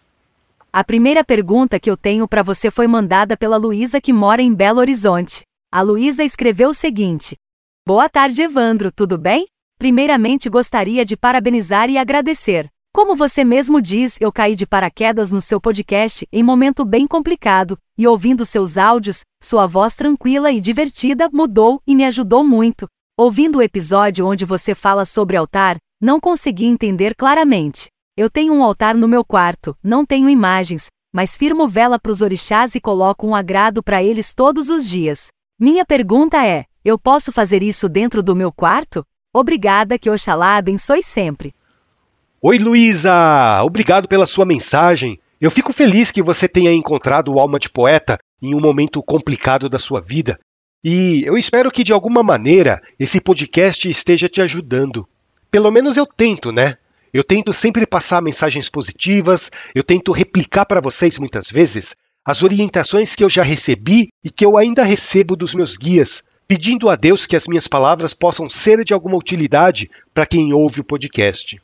A 0.77 0.85
primeira 0.85 1.25
pergunta 1.25 1.81
que 1.81 1.91
eu 1.91 1.97
tenho 1.97 2.29
para 2.29 2.43
você 2.43 2.71
foi 2.71 2.87
mandada 2.87 3.35
pela 3.35 3.57
Luísa 3.57 3.99
que 3.99 4.13
mora 4.13 4.43
em 4.43 4.53
Belo 4.53 4.79
Horizonte. 4.79 5.41
A 5.73 5.81
Luísa 5.81 6.23
escreveu 6.23 6.69
o 6.69 6.75
seguinte: 6.75 7.35
Boa 7.89 8.11
tarde, 8.11 8.43
Evandro, 8.43 8.93
tudo 8.93 9.17
bem? 9.17 9.47
Primeiramente 9.79 10.51
gostaria 10.51 11.03
de 11.03 11.17
parabenizar 11.17 11.89
e 11.89 11.97
agradecer. 11.97 12.69
Como 12.93 13.17
você 13.17 13.43
mesmo 13.43 13.81
diz, 13.81 14.19
eu 14.21 14.31
caí 14.31 14.55
de 14.55 14.67
paraquedas 14.67 15.33
no 15.33 15.41
seu 15.41 15.59
podcast 15.59 16.29
em 16.31 16.43
momento 16.43 16.85
bem 16.85 17.07
complicado, 17.07 17.79
e 17.97 18.07
ouvindo 18.07 18.45
seus 18.45 18.77
áudios, 18.77 19.21
sua 19.43 19.67
voz 19.67 19.95
tranquila 19.95 20.53
e 20.53 20.61
divertida 20.61 21.31
mudou 21.33 21.81
e 21.87 21.97
me 21.97 22.05
ajudou 22.05 22.45
muito. 22.45 22.87
Ouvindo 23.19 23.61
o 23.61 23.63
episódio 23.63 24.27
onde 24.27 24.45
você 24.45 24.75
fala 24.75 25.07
sobre 25.07 25.39
altar, 25.39 25.79
não 25.99 26.21
consegui 26.21 26.67
entender 26.67 27.15
claramente. 27.15 27.89
Eu 28.19 28.31
tenho 28.31 28.55
um 28.55 28.65
altar 28.65 28.95
no 28.95 29.07
meu 29.07 29.23
quarto, 29.23 29.77
não 29.85 30.07
tenho 30.07 30.31
imagens, 30.31 30.87
mas 31.13 31.37
firmo 31.37 31.69
vela 31.69 31.99
para 31.99 32.11
os 32.11 32.23
orixás 32.23 32.75
e 32.75 32.81
coloco 32.81 33.27
um 33.27 33.35
agrado 33.35 33.83
para 33.83 34.03
eles 34.03 34.33
todos 34.33 34.71
os 34.71 34.89
dias. 34.89 35.27
Minha 35.61 35.85
pergunta 35.85 36.43
é: 36.43 36.65
eu 36.83 36.99
posso 36.99 37.31
fazer 37.31 37.63
isso 37.63 37.91
dentro 37.91 38.23
do 38.23 38.35
meu 38.35 38.51
quarto? 38.51 39.05
Obrigada, 39.35 39.99
que 39.99 40.09
Oxalá 40.09 40.57
abençoe 40.57 41.03
sempre. 41.03 41.53
Oi, 42.41 42.57
Luísa! 42.57 43.63
Obrigado 43.63 44.09
pela 44.09 44.27
sua 44.27 44.47
mensagem. 44.47 45.21
Eu 45.39 45.51
fico 45.51 45.71
feliz 45.71 46.11
que 46.11 46.23
você 46.23 46.49
tenha 46.49 46.73
encontrado 46.73 47.35
o 47.35 47.39
Alma 47.39 47.59
de 47.59 47.69
Poeta 47.69 48.17
em 48.41 48.55
um 48.55 48.61
momento 48.61 49.03
complicado 49.03 49.69
da 49.69 49.79
sua 49.79 50.01
vida. 50.01 50.41
E 50.83 51.23
eu 51.27 51.37
espero 51.37 51.71
que 51.71 51.85
de 51.85 51.93
alguma 51.93 52.23
maneira 52.23 52.81
esse 52.99 53.21
podcast 53.21 53.91
esteja 53.91 54.27
te 54.27 54.41
ajudando. 54.41 55.07
Pelo 55.51 55.71
menos 55.71 55.99
eu 55.99 56.07
tento, 56.07 56.51
né? 56.51 56.79
Eu 57.13 57.25
tento 57.25 57.53
sempre 57.53 57.87
passar 57.87 58.23
mensagens 58.23 58.69
positivas, 58.69 59.51
eu 59.75 59.83
tento 59.83 60.13
replicar 60.13 60.65
para 60.67 60.81
vocês 60.81 61.19
muitas 61.19 61.51
vezes 61.51 61.95
as 62.25 62.43
orientações 62.43 63.15
que 63.15 63.23
eu 63.23 63.31
já 63.31 63.43
recebi 63.43 64.09
e 64.25 64.31
que 64.31 64.45
eu 64.45 64.59
ainda 64.59 64.83
recebo 64.83 65.37
dos 65.37 65.55
meus 65.55 65.77
guias, 65.77 66.25
pedindo 66.49 66.91
a 66.91 66.97
Deus 66.97 67.25
que 67.25 67.37
as 67.37 67.47
minhas 67.47 67.69
palavras 67.69 68.15
possam 68.15 68.49
ser 68.49 68.85
de 68.85 68.93
alguma 68.93 69.17
utilidade 69.17 69.89
para 70.13 70.27
quem 70.27 70.53
ouve 70.53 70.81
o 70.81 70.85
podcast. 70.85 71.61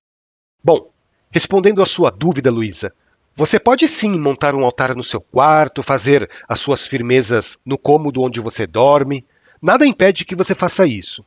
Bom, 0.63 0.91
respondendo 1.33 1.83
à 1.83 1.87
sua 1.87 2.11
dúvida, 2.11 2.51
Luísa, 2.51 2.95
você 3.35 3.59
pode 3.59 3.89
sim 3.89 4.17
montar 4.19 4.55
um 4.55 4.65
altar 4.65 4.95
no 4.95 5.03
seu 5.03 5.21
quarto, 5.21 5.83
fazer 5.83 6.31
as 6.49 6.61
suas 6.61 6.87
firmezas 6.87 7.59
no 7.67 7.77
cômodo 7.77 8.23
onde 8.23 8.39
você 8.41 8.67
dorme. 8.67 9.25
Nada 9.61 9.87
impede 9.87 10.25
que 10.25 10.37
você 10.37 10.55
faça 10.55 10.87
isso. 10.87 11.25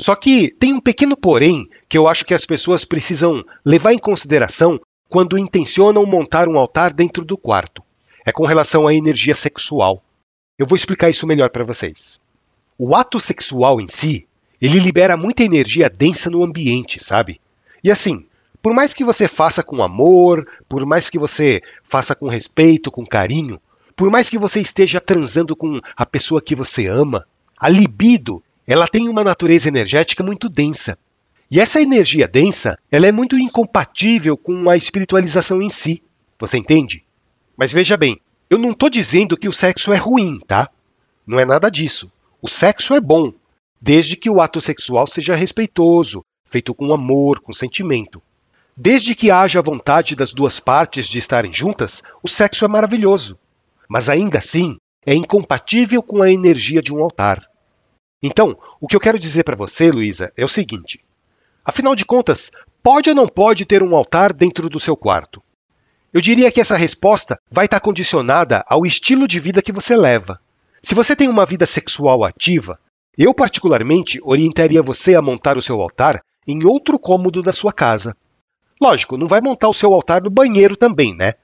Só 0.00 0.14
que 0.14 0.50
tem 0.50 0.72
um 0.72 0.80
pequeno 0.80 1.16
porém 1.16 1.68
que 1.88 1.96
eu 1.96 2.08
acho 2.08 2.24
que 2.24 2.34
as 2.34 2.46
pessoas 2.46 2.84
precisam 2.84 3.44
levar 3.64 3.92
em 3.92 3.98
consideração 3.98 4.80
quando 5.08 5.38
intencionam 5.38 6.06
montar 6.06 6.48
um 6.48 6.58
altar 6.58 6.92
dentro 6.92 7.24
do 7.24 7.36
quarto. 7.36 7.82
É 8.24 8.32
com 8.32 8.46
relação 8.46 8.86
à 8.86 8.94
energia 8.94 9.34
sexual. 9.34 10.02
Eu 10.58 10.66
vou 10.66 10.76
explicar 10.76 11.10
isso 11.10 11.26
melhor 11.26 11.50
para 11.50 11.64
vocês. 11.64 12.20
O 12.78 12.94
ato 12.96 13.20
sexual 13.20 13.80
em 13.80 13.88
si, 13.88 14.26
ele 14.60 14.78
libera 14.78 15.16
muita 15.16 15.42
energia 15.42 15.90
densa 15.90 16.30
no 16.30 16.42
ambiente, 16.42 17.02
sabe? 17.02 17.40
E 17.84 17.90
assim, 17.90 18.24
por 18.62 18.72
mais 18.72 18.94
que 18.94 19.04
você 19.04 19.26
faça 19.26 19.62
com 19.62 19.82
amor, 19.82 20.46
por 20.68 20.86
mais 20.86 21.10
que 21.10 21.18
você 21.18 21.60
faça 21.82 22.14
com 22.14 22.28
respeito, 22.28 22.90
com 22.90 23.04
carinho, 23.04 23.60
por 23.96 24.08
mais 24.10 24.30
que 24.30 24.38
você 24.38 24.60
esteja 24.60 25.00
transando 25.00 25.56
com 25.56 25.80
a 25.96 26.06
pessoa 26.06 26.40
que 26.40 26.54
você 26.54 26.86
ama, 26.86 27.26
a 27.58 27.68
libido, 27.68 28.42
ela 28.72 28.88
tem 28.88 29.06
uma 29.06 29.22
natureza 29.22 29.68
energética 29.68 30.24
muito 30.24 30.48
densa. 30.48 30.96
E 31.50 31.60
essa 31.60 31.78
energia 31.78 32.26
densa, 32.26 32.78
ela 32.90 33.06
é 33.06 33.12
muito 33.12 33.38
incompatível 33.38 34.34
com 34.34 34.70
a 34.70 34.78
espiritualização 34.78 35.60
em 35.60 35.68
si. 35.68 36.02
Você 36.38 36.56
entende? 36.56 37.04
Mas 37.54 37.70
veja 37.70 37.98
bem, 37.98 38.18
eu 38.48 38.56
não 38.56 38.70
estou 38.70 38.88
dizendo 38.88 39.36
que 39.36 39.46
o 39.46 39.52
sexo 39.52 39.92
é 39.92 39.96
ruim, 39.98 40.40
tá? 40.46 40.70
Não 41.26 41.38
é 41.38 41.44
nada 41.44 41.70
disso. 41.70 42.10
O 42.40 42.48
sexo 42.48 42.94
é 42.94 43.00
bom, 43.00 43.34
desde 43.78 44.16
que 44.16 44.30
o 44.30 44.40
ato 44.40 44.58
sexual 44.58 45.06
seja 45.06 45.36
respeitoso, 45.36 46.24
feito 46.46 46.74
com 46.74 46.94
amor, 46.94 47.40
com 47.40 47.52
sentimento. 47.52 48.22
Desde 48.74 49.14
que 49.14 49.30
haja 49.30 49.60
vontade 49.60 50.16
das 50.16 50.32
duas 50.32 50.58
partes 50.58 51.08
de 51.08 51.18
estarem 51.18 51.52
juntas, 51.52 52.02
o 52.22 52.28
sexo 52.28 52.64
é 52.64 52.68
maravilhoso. 52.68 53.38
Mas 53.86 54.08
ainda 54.08 54.38
assim, 54.38 54.78
é 55.04 55.14
incompatível 55.14 56.02
com 56.02 56.22
a 56.22 56.32
energia 56.32 56.80
de 56.80 56.90
um 56.90 57.02
altar. 57.02 57.51
Então, 58.22 58.56
o 58.80 58.86
que 58.86 58.94
eu 58.94 59.00
quero 59.00 59.18
dizer 59.18 59.42
para 59.42 59.56
você, 59.56 59.90
Luísa, 59.90 60.32
é 60.36 60.44
o 60.44 60.48
seguinte: 60.48 61.04
afinal 61.64 61.94
de 61.94 62.04
contas, 62.04 62.52
pode 62.82 63.08
ou 63.10 63.16
não 63.16 63.26
pode 63.26 63.64
ter 63.64 63.82
um 63.82 63.96
altar 63.96 64.32
dentro 64.32 64.68
do 64.68 64.78
seu 64.78 64.96
quarto? 64.96 65.42
Eu 66.12 66.20
diria 66.20 66.52
que 66.52 66.60
essa 66.60 66.76
resposta 66.76 67.40
vai 67.50 67.64
estar 67.64 67.80
condicionada 67.80 68.62
ao 68.68 68.84
estilo 68.84 69.26
de 69.26 69.40
vida 69.40 69.62
que 69.62 69.72
você 69.72 69.96
leva. 69.96 70.38
Se 70.82 70.94
você 70.94 71.16
tem 71.16 71.28
uma 71.28 71.46
vida 71.46 71.64
sexual 71.64 72.22
ativa, 72.22 72.78
eu 73.16 73.32
particularmente 73.34 74.20
orientaria 74.22 74.82
você 74.82 75.14
a 75.14 75.22
montar 75.22 75.56
o 75.56 75.62
seu 75.62 75.80
altar 75.80 76.22
em 76.46 76.64
outro 76.64 76.98
cômodo 76.98 77.42
da 77.42 77.52
sua 77.52 77.72
casa. 77.72 78.16
Lógico, 78.80 79.16
não 79.16 79.26
vai 79.26 79.40
montar 79.40 79.68
o 79.68 79.74
seu 79.74 79.94
altar 79.94 80.22
no 80.22 80.30
banheiro 80.30 80.76
também, 80.76 81.16
né? 81.16 81.34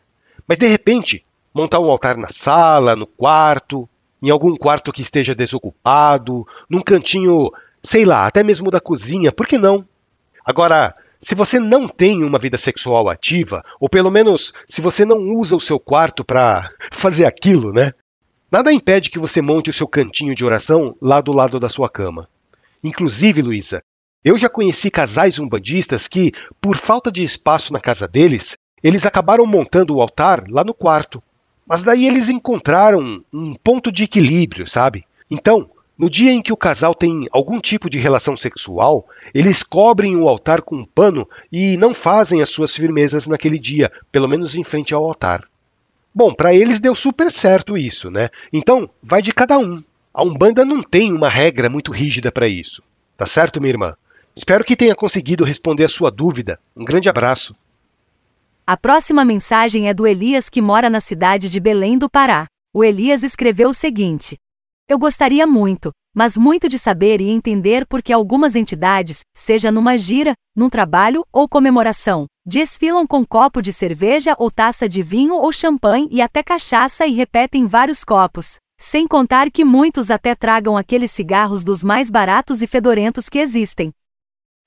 Mas 0.47 0.59
de 0.59 0.67
repente, 0.67 1.25
montar 1.55 1.79
um 1.79 1.91
altar 1.91 2.17
na 2.17 2.29
sala, 2.29 2.97
no 2.97 3.07
quarto, 3.07 3.89
em 4.23 4.31
algum 4.31 4.57
quarto 4.57 4.93
que 4.93 5.03
esteja 5.03 5.35
desocupado, 5.35 6.47
num 6.69 6.81
cantinho, 6.81 7.51
sei 7.83 8.05
lá, 8.05 8.27
até 8.27 8.43
mesmo 8.43 8.71
da 8.71 8.81
cozinha, 8.81 9.33
por 9.33 9.47
que 9.47 9.59
não? 9.59 9.85
Agora, 10.45 10.95
se 11.21 11.35
você 11.35 11.59
não 11.59 11.89
tem 11.89 12.23
uma 12.25 12.39
vida 12.39 12.57
sexual 12.57 13.09
ativa, 13.09 13.63
ou 13.81 13.89
pelo 13.89 14.11
menos 14.11 14.53
se 14.69 14.81
você 14.81 15.05
não 15.05 15.19
usa 15.35 15.57
o 15.57 15.61
seu 15.61 15.79
quarto 15.79 16.25
para 16.25 16.71
fazer 16.93 17.27
aquilo, 17.27 17.73
né? 17.73 17.93
Nada 18.51 18.73
impede 18.73 19.11
que 19.11 19.19
você 19.19 19.43
monte 19.43 19.69
o 19.69 19.73
seu 19.73 19.87
cantinho 19.87 20.35
de 20.35 20.45
oração 20.45 20.97
lá 21.03 21.21
do 21.21 21.33
lado 21.33 21.61
da 21.61 21.69
sua 21.69 21.89
cama. 21.89 22.29
Inclusive, 22.83 23.43
Luísa, 23.43 23.83
eu 24.25 24.39
já 24.39 24.49
conheci 24.49 24.91
casais 24.91 25.39
umbandistas 25.39 26.09
que, 26.09 26.33
por 26.61 26.77
falta 26.77 27.13
de 27.13 27.23
espaço 27.23 27.73
na 27.73 27.81
casa 27.81 28.09
deles, 28.09 28.57
eles 28.83 29.05
acabaram 29.05 29.45
montando 29.47 29.97
o 29.97 30.01
altar 30.01 30.45
lá 30.51 30.65
no 30.65 30.73
quarto. 30.73 31.23
Mas 31.69 31.83
daí 31.83 32.07
eles 32.07 32.29
encontraram 32.29 33.23
um 33.33 33.55
ponto 33.55 33.93
de 33.93 34.05
equilíbrio, 34.05 34.67
sabe? 34.67 35.05
Então, 35.31 35.71
no 35.99 36.09
dia 36.09 36.33
em 36.33 36.41
que 36.41 36.53
o 36.53 36.57
casal 36.57 36.95
tem 36.95 37.27
algum 37.31 37.61
tipo 37.61 37.91
de 37.91 37.99
relação 37.99 38.37
sexual, 38.37 39.07
eles 39.35 39.63
cobrem 39.63 40.17
o 40.17 40.29
altar 40.29 40.63
com 40.63 40.77
um 40.77 40.85
pano 40.85 41.29
e 41.53 41.77
não 41.77 41.93
fazem 41.93 42.41
as 42.41 42.49
suas 42.49 42.75
firmezas 42.75 43.27
naquele 43.27 43.59
dia, 43.59 43.93
pelo 44.11 44.29
menos 44.29 44.55
em 44.55 44.65
frente 44.65 44.95
ao 44.95 45.05
altar. 45.05 45.45
Bom, 46.15 46.33
para 46.33 46.55
eles 46.55 46.79
deu 46.79 46.95
super 46.95 47.31
certo 47.31 47.77
isso, 47.77 48.11
né? 48.11 48.31
Então, 48.53 48.89
vai 49.03 49.21
de 49.21 49.33
cada 49.33 49.59
um. 49.59 49.83
A 50.15 50.23
Umbanda 50.23 50.65
não 50.65 50.83
tem 50.83 51.13
uma 51.13 51.29
regra 51.29 51.69
muito 51.69 51.93
rígida 51.93 52.33
para 52.33 52.49
isso. 52.49 52.83
Tá 53.17 53.27
certo, 53.27 53.61
minha 53.61 53.73
irmã? 53.73 53.95
Espero 54.35 54.65
que 54.65 54.77
tenha 54.77 54.95
conseguido 54.95 55.45
responder 55.45 55.85
a 55.85 55.89
sua 55.89 56.11
dúvida. 56.11 56.59
Um 56.77 56.85
grande 56.85 57.09
abraço. 57.09 57.55
A 58.71 58.77
próxima 58.77 59.25
mensagem 59.25 59.89
é 59.89 59.95
do 59.95 60.07
Elias 60.07 60.51
que 60.51 60.61
mora 60.61 60.91
na 60.91 61.01
cidade 61.01 61.49
de 61.49 61.59
Belém 61.59 61.97
do 61.97 62.07
Pará. 62.07 62.47
O 62.71 62.85
Elias 62.85 63.23
escreveu 63.23 63.71
o 63.71 63.73
seguinte: 63.73 64.37
Eu 64.87 64.99
gostaria 64.99 65.47
muito, 65.47 65.91
mas 66.15 66.37
muito 66.37 66.69
de 66.69 66.79
saber 66.79 67.19
e 67.19 67.31
entender 67.31 67.87
por 67.87 68.03
que 68.03 68.13
algumas 68.13 68.55
entidades, 68.55 69.21
seja 69.35 69.73
numa 69.73 69.97
gira, 69.97 70.35
num 70.55 70.69
trabalho 70.69 71.25
ou 71.33 71.49
comemoração, 71.49 72.27
desfilam 72.45 73.07
com 73.07 73.25
copo 73.25 73.63
de 73.63 73.73
cerveja 73.73 74.37
ou 74.39 74.51
taça 74.51 74.87
de 74.87 75.03
vinho 75.03 75.37
ou 75.37 75.51
champanhe 75.51 76.07
e 76.11 76.21
até 76.21 76.43
cachaça 76.43 77.07
e 77.07 77.15
repetem 77.15 77.65
vários 77.65 78.05
copos. 78.05 78.57
Sem 78.79 79.09
contar 79.09 79.51
que 79.51 79.65
muitos 79.65 80.11
até 80.11 80.35
tragam 80.35 80.77
aqueles 80.77 81.11
cigarros 81.11 81.65
dos 81.65 81.83
mais 81.83 82.11
baratos 82.11 82.61
e 82.61 82.67
fedorentos 82.67 83.31
que 83.31 83.39
existem. 83.39 83.95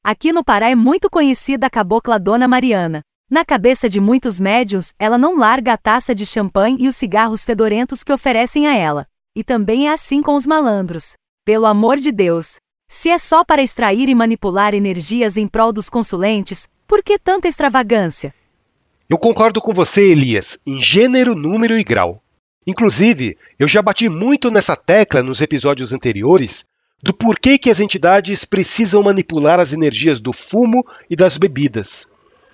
Aqui 0.04 0.34
no 0.34 0.44
Pará 0.44 0.72
é 0.72 0.76
muito 0.76 1.08
conhecida 1.08 1.68
a 1.68 1.70
cabocla 1.70 2.18
Dona 2.18 2.48
Mariana. 2.48 3.04
Na 3.32 3.46
cabeça 3.46 3.88
de 3.88 4.02
muitos 4.02 4.42
médiuns, 4.42 4.94
ela 5.00 5.18
não 5.18 5.38
larga 5.38 5.72
a 5.72 5.78
taça 5.78 6.14
de 6.14 6.26
champanhe 6.26 6.76
e 6.82 6.90
os 6.90 6.98
cigarros 6.98 7.46
fedorentos 7.46 8.04
que 8.04 8.12
oferecem 8.12 8.68
a 8.68 8.76
ela. 8.76 9.08
E 9.34 9.42
também 9.42 9.88
é 9.88 9.94
assim 9.94 10.22
com 10.22 10.36
os 10.36 10.46
malandros. 10.46 11.14
Pelo 11.46 11.66
amor 11.66 11.96
de 11.96 12.12
Deus! 12.12 12.58
Se 12.90 13.08
é 13.08 13.18
só 13.18 13.46
para 13.46 13.64
extrair 13.64 14.10
e 14.10 14.14
manipular 14.14 14.74
energias 14.74 15.38
em 15.38 15.48
prol 15.48 15.72
dos 15.72 15.90
consulentes, 15.90 16.68
por 16.86 17.02
que 17.02 17.18
tanta 17.18 17.48
extravagância? 17.48 18.36
Eu 19.10 19.18
concordo 19.18 19.62
com 19.62 19.72
você, 19.72 20.12
Elias, 20.12 20.60
em 20.68 20.82
gênero, 20.82 21.34
número 21.34 21.80
e 21.80 21.86
grau. 21.86 22.22
Inclusive, 22.68 23.38
eu 23.58 23.66
já 23.66 23.82
bati 23.82 24.10
muito 24.10 24.52
nessa 24.52 24.76
tecla 24.76 25.24
nos 25.24 25.40
episódios 25.40 25.94
anteriores 25.94 26.66
do 27.02 27.14
porquê 27.14 27.58
que 27.58 27.70
as 27.70 27.80
entidades 27.80 28.44
precisam 28.44 29.02
manipular 29.02 29.58
as 29.58 29.72
energias 29.72 30.20
do 30.20 30.34
fumo 30.34 30.86
e 31.10 31.16
das 31.16 31.38
bebidas. 31.38 32.10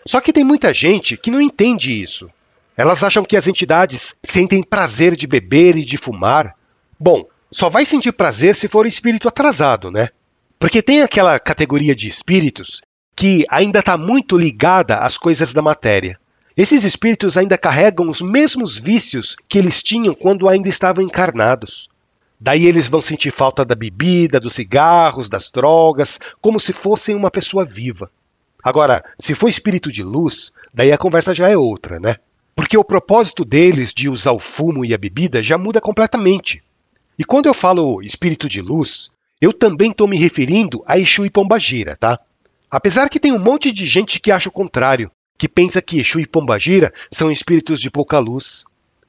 Só 0.07 0.21
que 0.21 0.31
tem 0.31 0.43
muita 0.43 0.73
gente 0.73 1.17
que 1.17 1.29
não 1.29 1.41
entende 1.41 2.01
isso. 2.01 2.29
Elas 2.77 3.03
acham 3.03 3.25
que 3.25 3.35
as 3.35 3.45
entidades 3.45 4.15
sentem 4.23 4.63
prazer 4.63 5.17
de 5.17 5.27
beber 5.27 5.75
e 5.75 5.83
de 5.83 5.97
fumar. 5.97 6.55
Bom, 6.97 7.25
só 7.51 7.69
vai 7.69 7.85
sentir 7.85 8.13
prazer 8.13 8.55
se 8.55 8.69
for 8.69 8.87
espírito 8.87 9.27
atrasado, 9.27 9.91
né? 9.91 10.07
Porque 10.57 10.81
tem 10.81 11.01
aquela 11.01 11.37
categoria 11.39 11.93
de 11.93 12.07
espíritos 12.07 12.81
que 13.15 13.45
ainda 13.49 13.79
está 13.79 13.97
muito 13.97 14.37
ligada 14.37 14.99
às 14.99 15.17
coisas 15.17 15.51
da 15.53 15.61
matéria. 15.61 16.17
Esses 16.55 16.85
espíritos 16.85 17.35
ainda 17.35 17.57
carregam 17.57 18.07
os 18.07 18.21
mesmos 18.21 18.77
vícios 18.77 19.35
que 19.49 19.57
eles 19.57 19.83
tinham 19.83 20.13
quando 20.13 20.47
ainda 20.47 20.69
estavam 20.69 21.03
encarnados. 21.03 21.89
Daí 22.39 22.65
eles 22.65 22.87
vão 22.87 23.01
sentir 23.01 23.31
falta 23.31 23.65
da 23.65 23.75
bebida, 23.75 24.39
dos 24.39 24.53
cigarros, 24.53 25.27
das 25.27 25.51
drogas, 25.51 26.17
como 26.39 26.59
se 26.59 26.71
fossem 26.71 27.13
uma 27.13 27.29
pessoa 27.29 27.65
viva. 27.65 28.09
Agora, 28.63 29.03
se 29.19 29.35
for 29.35 29.49
espírito 29.49 29.91
de 29.91 30.03
luz, 30.03 30.51
daí 30.73 30.91
a 30.91 30.97
conversa 30.97 31.33
já 31.33 31.49
é 31.49 31.55
outra, 31.57 31.99
né? 31.99 32.15
Porque 32.55 32.77
o 32.77 32.83
propósito 32.83 33.45
deles 33.45 33.93
de 33.93 34.09
usar 34.09 34.31
o 34.31 34.39
fumo 34.39 34.83
e 34.83 34.93
a 34.93 34.97
bebida 34.97 35.43
já 35.43 35.57
muda 35.57 35.79
completamente. 35.79 36.63
E 37.17 37.23
quando 37.23 37.45
eu 37.45 37.53
falo 37.53 38.01
espírito 38.01 38.49
de 38.49 38.61
luz, 38.61 39.09
eu 39.39 39.53
também 39.53 39.91
estou 39.91 40.07
me 40.07 40.17
referindo 40.17 40.83
a 40.85 40.97
Exu 40.97 41.25
e 41.25 41.29
Pombagira, 41.29 41.95
tá? 41.95 42.19
Apesar 42.69 43.09
que 43.09 43.19
tem 43.19 43.31
um 43.31 43.39
monte 43.39 43.71
de 43.71 43.85
gente 43.85 44.19
que 44.19 44.31
acha 44.31 44.49
o 44.49 44.51
contrário, 44.51 45.11
que 45.37 45.47
pensa 45.47 45.81
que 45.81 45.99
Exu 45.99 46.19
e 46.19 46.27
Pombagira 46.27 46.91
são 47.11 47.31
espíritos 47.31 47.79
de 47.79 47.91
pouca 47.91 48.19
luz. 48.19 48.65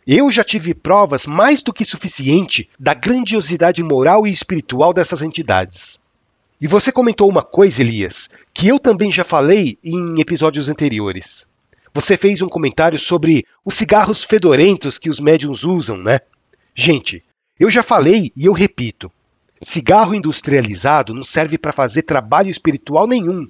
Eu 0.06 0.30
já 0.30 0.44
tive 0.44 0.74
provas 0.74 1.26
mais 1.26 1.62
do 1.62 1.72
que 1.72 1.84
suficiente 1.84 2.68
da 2.78 2.94
grandiosidade 2.94 3.82
moral 3.82 4.26
e 4.26 4.30
espiritual 4.30 4.92
dessas 4.92 5.22
entidades. 5.22 6.00
E 6.61 6.66
você 6.66 6.90
comentou 6.90 7.29
uma 7.29 7.42
coisa, 7.42 7.81
Elias, 7.81 8.29
que 8.53 8.66
eu 8.66 8.81
também 8.81 9.12
já 9.12 9.23
falei 9.23 9.79
em 9.83 10.21
episódios 10.21 10.68
anteriores. 10.68 11.47
Você 11.94 12.16
fez 12.16 12.42
um 12.42 12.49
comentário 12.49 12.99
sobre 12.99 13.47
os 13.64 13.75
cigarros 13.75 14.25
fedorentos 14.25 14.99
que 14.99 15.09
os 15.09 15.21
médiums 15.21 15.62
usam, 15.62 15.97
né? 15.97 16.18
Gente, 16.75 17.25
eu 17.61 17.71
já 17.71 17.83
falei 17.83 18.33
e 18.37 18.47
eu 18.47 18.53
repito: 18.53 19.11
cigarro 19.62 20.14
industrializado 20.14 21.14
não 21.14 21.23
serve 21.23 21.57
para 21.57 21.73
fazer 21.73 22.03
trabalho 22.03 22.51
espiritual 22.51 23.07
nenhum. 23.07 23.49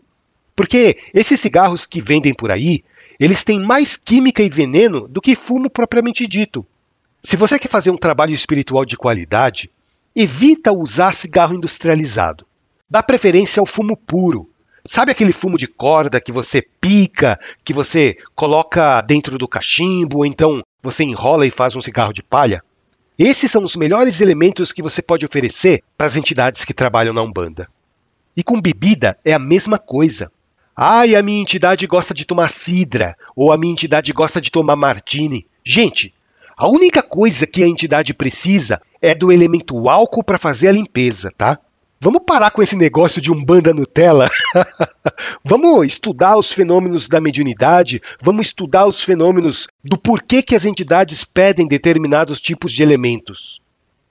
Porque 0.55 0.99
esses 1.15 1.41
cigarros 1.41 1.87
que 1.87 2.01
vendem 2.01 2.35
por 2.35 2.51
aí, 2.51 2.85
eles 3.19 3.43
têm 3.43 3.59
mais 3.59 3.97
química 3.97 4.43
e 4.43 4.49
veneno 4.49 5.09
do 5.09 5.21
que 5.21 5.35
fumo 5.35 5.71
propriamente 5.71 6.27
dito. 6.27 6.67
Se 7.23 7.37
você 7.37 7.59
quer 7.59 7.69
fazer 7.69 7.91
um 7.91 7.97
trabalho 7.97 8.35
espiritual 8.35 8.85
de 8.85 8.97
qualidade, 8.97 9.71
evita 10.15 10.73
usar 10.73 11.13
cigarro 11.13 11.55
industrializado. 11.55 12.48
Dá 12.91 13.03
preferência 13.03 13.61
ao 13.61 13.67
fumo 13.67 13.95
puro. 13.95 14.49
Sabe 14.83 15.13
aquele 15.13 15.33
fumo 15.33 15.59
de 15.59 15.67
corda 15.67 16.23
que 16.23 16.33
você 16.33 16.63
pica, 16.81 17.39
que 17.63 17.75
você 17.75 18.17
coloca 18.35 19.03
dentro 19.03 19.37
do 19.37 19.47
cachimbo, 19.47 20.19
ou 20.19 20.27
então 20.27 20.63
você 20.83 21.05
enrola 21.05 21.47
e 21.47 21.51
faz 21.51 21.77
um 21.77 21.83
cigarro 21.83 22.15
de 22.15 22.23
palha? 22.23 22.63
Esses 23.19 23.51
são 23.51 23.63
os 23.63 23.77
melhores 23.77 24.23
elementos 24.23 24.73
que 24.73 24.81
você 24.81 25.03
pode 25.03 25.27
oferecer 25.27 25.83
para 25.99 26.07
as 26.07 26.17
entidades 26.17 26.65
que 26.65 26.73
trabalham 26.73 27.13
na 27.13 27.21
Umbanda. 27.21 27.69
E 28.35 28.43
com 28.43 28.59
bebida 28.59 29.19
é 29.23 29.35
a 29.35 29.39
mesma 29.39 29.79
coisa. 29.79 30.33
Ai, 30.75 31.15
a 31.15 31.23
minha 31.23 31.43
entidade 31.43 31.87
gosta 31.87 32.15
de 32.15 32.25
tomar 32.25 32.49
sidra, 32.49 33.15
ou 33.37 33.53
a 33.53 33.59
minha 33.59 33.73
entidade 33.73 34.13
gosta 34.13 34.41
de 34.41 34.51
tomar 34.51 34.77
martini. 34.77 35.47
Gente, 35.63 36.15
a 36.57 36.67
única 36.67 37.03
coisa 37.03 37.47
que 37.47 37.63
a 37.63 37.69
entidade 37.69 38.15
precisa 38.15 38.81
é 39.03 39.15
do 39.15 39.31
elemento 39.31 39.91
álcool 39.91 40.25
para 40.25 40.39
fazer 40.39 40.69
a 40.69 40.73
limpeza, 40.73 41.31
tá? 41.37 41.59
Vamos 42.01 42.23
parar 42.25 42.53
com 42.53 42.63
esse 42.63 42.77
negócio 42.77 43.21
de 43.21 43.33
umbanda 43.33 43.75
Nutella? 43.75 44.29
vamos 45.45 45.85
estudar 45.85 46.37
os 46.37 46.53
fenômenos 46.53 47.09
da 47.09 47.21
mediunidade, 47.21 48.01
vamos 48.21 48.47
estudar 48.47 48.87
os 48.87 49.03
fenômenos 49.03 49.67
do 49.83 49.99
porquê 49.99 50.41
que 50.41 50.55
as 50.55 50.65
entidades 50.65 51.25
pedem 51.25 51.67
determinados 51.67 52.41
tipos 52.41 52.73
de 52.73 52.85
elementos. 52.85 53.61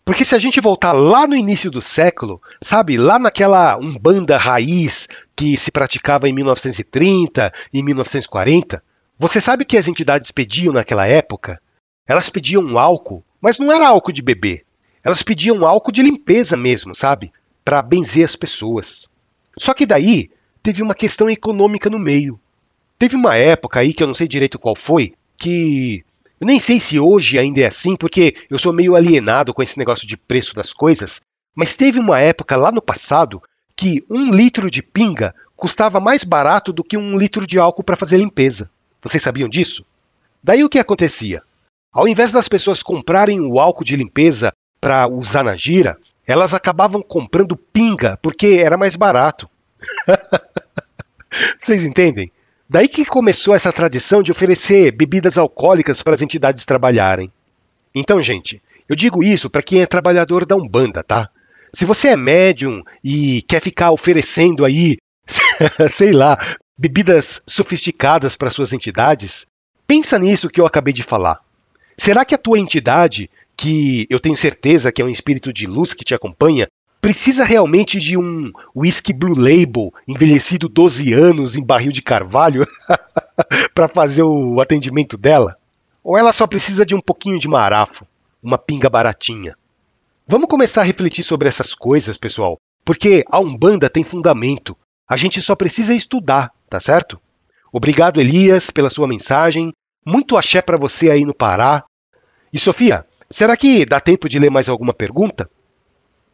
Porque 0.04 0.26
se 0.26 0.36
a 0.36 0.40
gente 0.40 0.60
voltar 0.60 0.92
lá 0.92 1.26
no 1.26 1.36
início 1.36 1.72
do 1.72 1.82
século, 1.82 2.42
sabe, 2.62 2.98
lá 2.98 3.18
naquela 3.18 3.78
umbanda 3.78 4.38
raiz 4.38 5.08
que 5.34 5.56
se 5.56 5.72
praticava 5.72 6.28
em 6.28 6.34
1930 6.34 7.54
e 7.74 7.82
1940, 7.82 8.84
você 9.18 9.40
sabe 9.40 9.64
que 9.64 9.78
as 9.78 9.88
entidades 9.88 10.30
pediam 10.32 10.74
naquela 10.74 11.08
época? 11.08 11.62
Elas 12.06 12.30
pediam 12.30 12.78
álcool, 12.78 13.24
mas 13.42 13.58
não 13.60 13.72
era 13.72 13.88
álcool 13.88 14.12
de 14.12 14.22
beber. 14.22 14.66
Elas 15.02 15.24
pediam 15.24 15.66
álcool 15.66 15.94
de 15.94 16.02
limpeza 16.02 16.58
mesmo, 16.58 16.94
sabe? 16.94 17.32
Para 17.68 17.82
benzer 17.82 18.24
as 18.24 18.34
pessoas. 18.34 19.10
Só 19.58 19.74
que 19.74 19.86
daí 19.86 20.30
teve 20.64 20.82
uma 20.82 20.96
questão 20.96 21.30
econômica 21.30 21.90
no 21.90 22.00
meio. 22.00 22.40
Teve 22.98 23.18
uma 23.18 23.36
época 23.36 23.82
aí 23.82 23.94
que 23.94 24.02
eu 24.02 24.08
não 24.08 24.14
sei 24.14 24.26
direito 24.26 24.58
qual 24.58 24.74
foi, 24.74 25.16
que 25.38 26.02
eu 26.40 26.48
nem 26.48 26.62
sei 26.62 26.80
se 26.80 26.98
hoje 26.98 27.38
ainda 27.38 27.60
é 27.60 27.66
assim, 27.66 27.98
porque 27.98 28.38
eu 28.50 28.58
sou 28.58 28.72
meio 28.72 28.96
alienado 28.96 29.54
com 29.54 29.62
esse 29.62 29.78
negócio 29.78 30.08
de 30.08 30.16
preço 30.16 30.56
das 30.56 30.72
coisas, 30.72 31.20
mas 31.54 31.74
teve 31.74 32.00
uma 32.00 32.22
época 32.22 32.56
lá 32.56 32.72
no 32.72 32.82
passado 32.82 33.44
que 33.76 34.02
um 34.10 34.32
litro 34.32 34.72
de 34.72 34.82
pinga 34.82 35.36
custava 35.54 36.00
mais 36.00 36.24
barato 36.24 36.72
do 36.72 36.86
que 36.86 36.98
um 36.98 37.18
litro 37.18 37.46
de 37.46 37.60
álcool 37.60 37.84
para 37.84 37.98
fazer 37.98 38.16
limpeza. 38.16 38.72
Vocês 39.02 39.22
sabiam 39.22 39.50
disso? 39.50 39.86
Daí 40.42 40.64
o 40.64 40.70
que 40.70 40.80
acontecia? 40.80 41.44
Ao 41.92 42.08
invés 42.08 42.32
das 42.32 42.48
pessoas 42.48 42.82
comprarem 42.82 43.42
o 43.42 43.60
álcool 43.60 43.84
de 43.84 43.98
limpeza 43.98 44.54
para 44.80 45.06
usar 45.10 45.44
na 45.44 45.58
gira, 45.58 45.98
elas 46.28 46.54
acabavam 46.54 47.02
comprando 47.02 47.56
pinga 47.56 48.18
porque 48.22 48.62
era 48.62 48.78
mais 48.78 48.98
barato. 48.98 49.50
Vocês 51.60 51.84
entendem? 51.84 52.30
Daí 52.70 52.90
que 52.90 53.06
começou 53.06 53.56
essa 53.56 53.72
tradição 53.72 54.22
de 54.22 54.32
oferecer 54.32 54.92
bebidas 54.92 55.38
alcoólicas 55.38 56.04
para 56.04 56.16
as 56.16 56.22
entidades 56.22 56.66
trabalharem. 56.66 57.32
Então, 57.96 58.22
gente, 58.22 58.62
eu 58.90 58.96
digo 58.96 59.24
isso 59.24 59.50
para 59.50 59.62
quem 59.62 59.82
é 59.82 59.86
trabalhador 59.86 60.46
da 60.46 60.56
Umbanda, 60.56 61.02
tá? 61.02 61.30
Se 61.74 61.86
você 61.86 62.10
é 62.10 62.18
médium 62.18 62.84
e 63.02 63.42
quer 63.44 63.62
ficar 63.62 63.92
oferecendo 63.92 64.66
aí, 64.66 64.98
sei 65.92 66.12
lá, 66.12 66.38
bebidas 66.78 67.42
sofisticadas 67.48 68.36
para 68.36 68.52
suas 68.52 68.74
entidades, 68.74 69.48
pensa 69.86 70.20
nisso 70.20 70.50
que 70.50 70.60
eu 70.60 70.66
acabei 70.66 70.94
de 70.94 71.04
falar. 71.04 71.40
Será 71.98 72.26
que 72.26 72.36
a 72.36 72.38
tua 72.38 72.60
entidade 72.60 73.30
que 73.58 74.06
eu 74.10 74.20
tenho 74.20 74.38
certeza 74.38 74.92
que 74.92 75.02
é 75.02 75.06
um 75.06 75.10
espírito 75.10 75.52
de 75.52 75.66
luz 75.66 75.94
que 75.94 76.06
te 76.06 76.14
acompanha, 76.14 76.68
precisa 77.02 77.44
realmente 77.44 78.00
de 78.00 78.16
um 78.16 78.52
whisky 78.76 79.12
Blue 79.12 79.36
Label 79.36 79.92
envelhecido 80.08 80.70
12 80.70 81.12
anos 81.14 81.56
em 81.56 81.64
barril 81.64 81.92
de 81.92 82.02
carvalho 82.02 82.64
para 83.74 83.88
fazer 83.88 84.22
o 84.22 84.62
atendimento 84.62 85.18
dela? 85.18 85.58
Ou 86.04 86.18
ela 86.18 86.32
só 86.32 86.46
precisa 86.46 86.86
de 86.86 86.94
um 86.94 87.02
pouquinho 87.02 87.40
de 87.40 87.48
marafo, 87.48 88.06
uma 88.42 88.58
pinga 88.58 88.90
baratinha? 88.90 89.56
Vamos 90.28 90.48
começar 90.48 90.82
a 90.82 90.86
refletir 90.86 91.24
sobre 91.24 91.48
essas 91.48 91.74
coisas, 91.74 92.18
pessoal, 92.18 92.58
porque 92.86 93.24
a 93.32 93.40
Umbanda 93.40 93.90
tem 93.90 94.04
fundamento. 94.04 94.78
A 95.10 95.16
gente 95.16 95.42
só 95.42 95.56
precisa 95.56 95.96
estudar, 95.96 96.52
tá 96.70 96.80
certo? 96.80 97.20
Obrigado, 97.72 98.20
Elias, 98.20 98.70
pela 98.70 98.90
sua 98.90 99.08
mensagem. 99.08 99.72
Muito 100.06 100.38
axé 100.38 100.62
para 100.62 100.78
você 100.78 101.10
aí 101.10 101.26
no 101.26 101.34
Pará. 101.34 101.84
E 102.52 102.60
Sofia, 102.60 103.06
Será 103.30 103.58
que 103.58 103.86
dá 103.86 104.00
tempo 104.00 104.30
de 104.30 104.40
ler 104.40 104.50
mais 104.50 104.70
alguma 104.70 104.94
pergunta? 104.94 105.50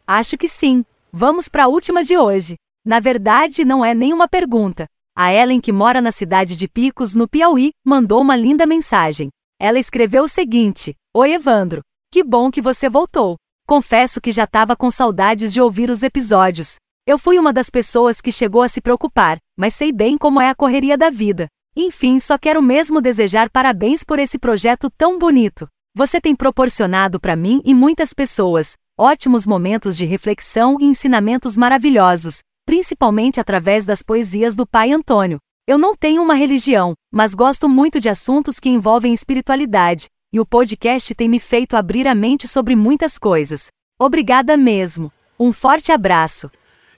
Acho 0.06 0.38
que 0.38 0.46
sim. 0.46 0.84
Vamos 1.12 1.48
para 1.48 1.64
a 1.64 1.68
última 1.68 2.04
de 2.04 2.16
hoje. 2.16 2.54
Na 2.84 3.00
verdade, 3.00 3.64
não 3.64 3.84
é 3.84 3.94
nenhuma 3.94 4.28
pergunta. 4.28 4.86
A 5.16 5.32
Ellen, 5.32 5.60
que 5.60 5.72
mora 5.72 6.00
na 6.00 6.12
cidade 6.12 6.56
de 6.56 6.68
Picos, 6.68 7.14
no 7.14 7.28
Piauí, 7.28 7.72
mandou 7.84 8.20
uma 8.20 8.36
linda 8.36 8.66
mensagem. 8.66 9.28
Ela 9.60 9.78
escreveu 9.78 10.24
o 10.24 10.28
seguinte: 10.28 10.94
Oi, 11.16 11.32
Evandro. 11.32 11.82
Que 12.12 12.22
bom 12.22 12.50
que 12.50 12.60
você 12.60 12.88
voltou. 12.88 13.36
Confesso 13.66 14.20
que 14.20 14.30
já 14.30 14.44
estava 14.44 14.76
com 14.76 14.90
saudades 14.90 15.52
de 15.52 15.60
ouvir 15.60 15.90
os 15.90 16.02
episódios. 16.02 16.76
Eu 17.06 17.18
fui 17.18 17.38
uma 17.38 17.52
das 17.52 17.70
pessoas 17.70 18.20
que 18.20 18.30
chegou 18.30 18.62
a 18.62 18.68
se 18.68 18.80
preocupar, 18.80 19.38
mas 19.56 19.74
sei 19.74 19.90
bem 19.90 20.16
como 20.16 20.40
é 20.40 20.48
a 20.48 20.54
correria 20.54 20.96
da 20.96 21.10
vida. 21.10 21.48
Enfim, 21.76 22.20
só 22.20 22.38
quero 22.38 22.62
mesmo 22.62 23.00
desejar 23.00 23.50
parabéns 23.50 24.04
por 24.04 24.18
esse 24.18 24.38
projeto 24.38 24.88
tão 24.96 25.18
bonito. 25.18 25.68
Você 25.96 26.20
tem 26.20 26.34
proporcionado 26.34 27.20
para 27.20 27.36
mim 27.36 27.62
e 27.64 27.72
muitas 27.72 28.12
pessoas 28.12 28.74
ótimos 28.98 29.46
momentos 29.46 29.96
de 29.96 30.04
reflexão 30.04 30.76
e 30.80 30.84
ensinamentos 30.84 31.56
maravilhosos, 31.56 32.40
principalmente 32.66 33.38
através 33.38 33.84
das 33.84 34.02
poesias 34.02 34.56
do 34.56 34.66
pai 34.66 34.90
Antônio. 34.90 35.38
Eu 35.68 35.78
não 35.78 35.94
tenho 35.94 36.20
uma 36.20 36.34
religião, 36.34 36.94
mas 37.12 37.32
gosto 37.32 37.68
muito 37.68 38.00
de 38.00 38.08
assuntos 38.08 38.58
que 38.58 38.68
envolvem 38.68 39.14
espiritualidade, 39.14 40.06
e 40.32 40.40
o 40.40 40.44
podcast 40.44 41.14
tem 41.14 41.28
me 41.28 41.38
feito 41.38 41.76
abrir 41.76 42.08
a 42.08 42.14
mente 42.14 42.48
sobre 42.48 42.74
muitas 42.74 43.16
coisas. 43.16 43.68
Obrigada 43.96 44.56
mesmo. 44.56 45.12
Um 45.38 45.52
forte 45.52 45.92
abraço. 45.92 46.50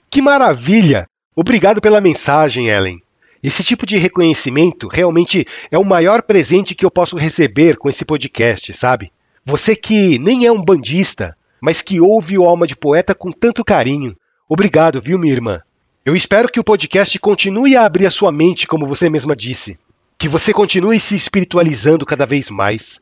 Que 0.09 0.23
maravilha! 0.23 1.05
Obrigado 1.35 1.79
pela 1.79 2.01
mensagem, 2.01 2.69
Ellen. 2.69 2.99
Esse 3.43 3.63
tipo 3.63 3.85
de 3.85 3.97
reconhecimento 3.97 4.87
realmente 4.87 5.45
é 5.69 5.77
o 5.77 5.85
maior 5.85 6.23
presente 6.23 6.73
que 6.73 6.85
eu 6.85 6.91
posso 6.91 7.15
receber 7.15 7.77
com 7.77 7.89
esse 7.89 8.03
podcast, 8.03 8.73
sabe? 8.73 9.11
Você 9.45 9.75
que 9.75 10.17
nem 10.17 10.45
é 10.45 10.51
um 10.51 10.63
bandista, 10.63 11.37
mas 11.61 11.81
que 11.81 12.01
ouve 12.01 12.37
o 12.37 12.45
Alma 12.45 12.65
de 12.65 12.75
Poeta 12.75 13.13
com 13.13 13.31
tanto 13.31 13.63
carinho. 13.63 14.15
Obrigado, 14.49 14.99
viu, 14.99 15.19
minha 15.19 15.33
irmã? 15.33 15.61
Eu 16.03 16.15
espero 16.15 16.49
que 16.49 16.59
o 16.59 16.63
podcast 16.63 17.17
continue 17.19 17.75
a 17.75 17.85
abrir 17.85 18.07
a 18.07 18.11
sua 18.11 18.31
mente, 18.31 18.65
como 18.65 18.85
você 18.85 19.09
mesma 19.09 19.35
disse. 19.35 19.77
Que 20.17 20.27
você 20.27 20.51
continue 20.51 20.99
se 20.99 21.15
espiritualizando 21.15 22.05
cada 22.05 22.25
vez 22.25 22.49
mais. 22.49 23.01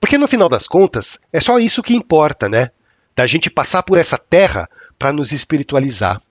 Porque 0.00 0.16
no 0.16 0.28
final 0.28 0.48
das 0.48 0.66
contas, 0.66 1.18
é 1.32 1.40
só 1.40 1.58
isso 1.58 1.82
que 1.82 1.94
importa, 1.94 2.48
né? 2.48 2.70
Da 3.14 3.26
gente 3.26 3.50
passar 3.50 3.82
por 3.82 3.98
essa 3.98 4.16
terra 4.16 4.68
para 4.98 5.12
nos 5.12 5.32
espiritualizar 5.32 6.22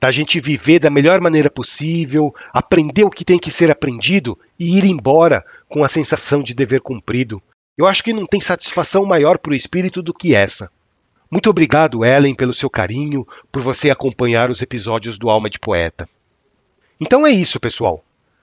da 0.00 0.10
gente 0.10 0.40
viver 0.40 0.78
da 0.78 0.90
melhor 0.90 1.20
maneira 1.20 1.50
possível, 1.50 2.34
aprender 2.52 3.04
o 3.04 3.10
que 3.10 3.24
tem 3.24 3.38
que 3.38 3.50
ser 3.50 3.70
aprendido 3.70 4.38
e 4.58 4.78
ir 4.78 4.84
embora 4.84 5.44
com 5.68 5.82
a 5.82 5.88
sensação 5.88 6.42
de 6.42 6.54
dever 6.54 6.80
cumprido. 6.80 7.42
Eu 7.76 7.86
acho 7.86 8.02
que 8.02 8.12
não 8.12 8.26
tem 8.26 8.40
satisfação 8.40 9.04
maior 9.04 9.38
para 9.38 9.52
o 9.52 9.56
espírito 9.56 10.02
do 10.02 10.14
que 10.14 10.34
essa. 10.34 10.70
Muito 11.30 11.50
obrigado, 11.50 12.04
Ellen, 12.04 12.34
pelo 12.34 12.52
seu 12.52 12.70
carinho, 12.70 13.26
por 13.52 13.60
você 13.60 13.90
acompanhar 13.90 14.50
os 14.50 14.62
episódios 14.62 15.18
do 15.18 15.28
Alma 15.28 15.50
de 15.50 15.58
Poeta. 15.58 16.08
Então 17.00 17.26
é 17.26 17.30
isso, 17.30 17.60
pessoal. 17.60 18.02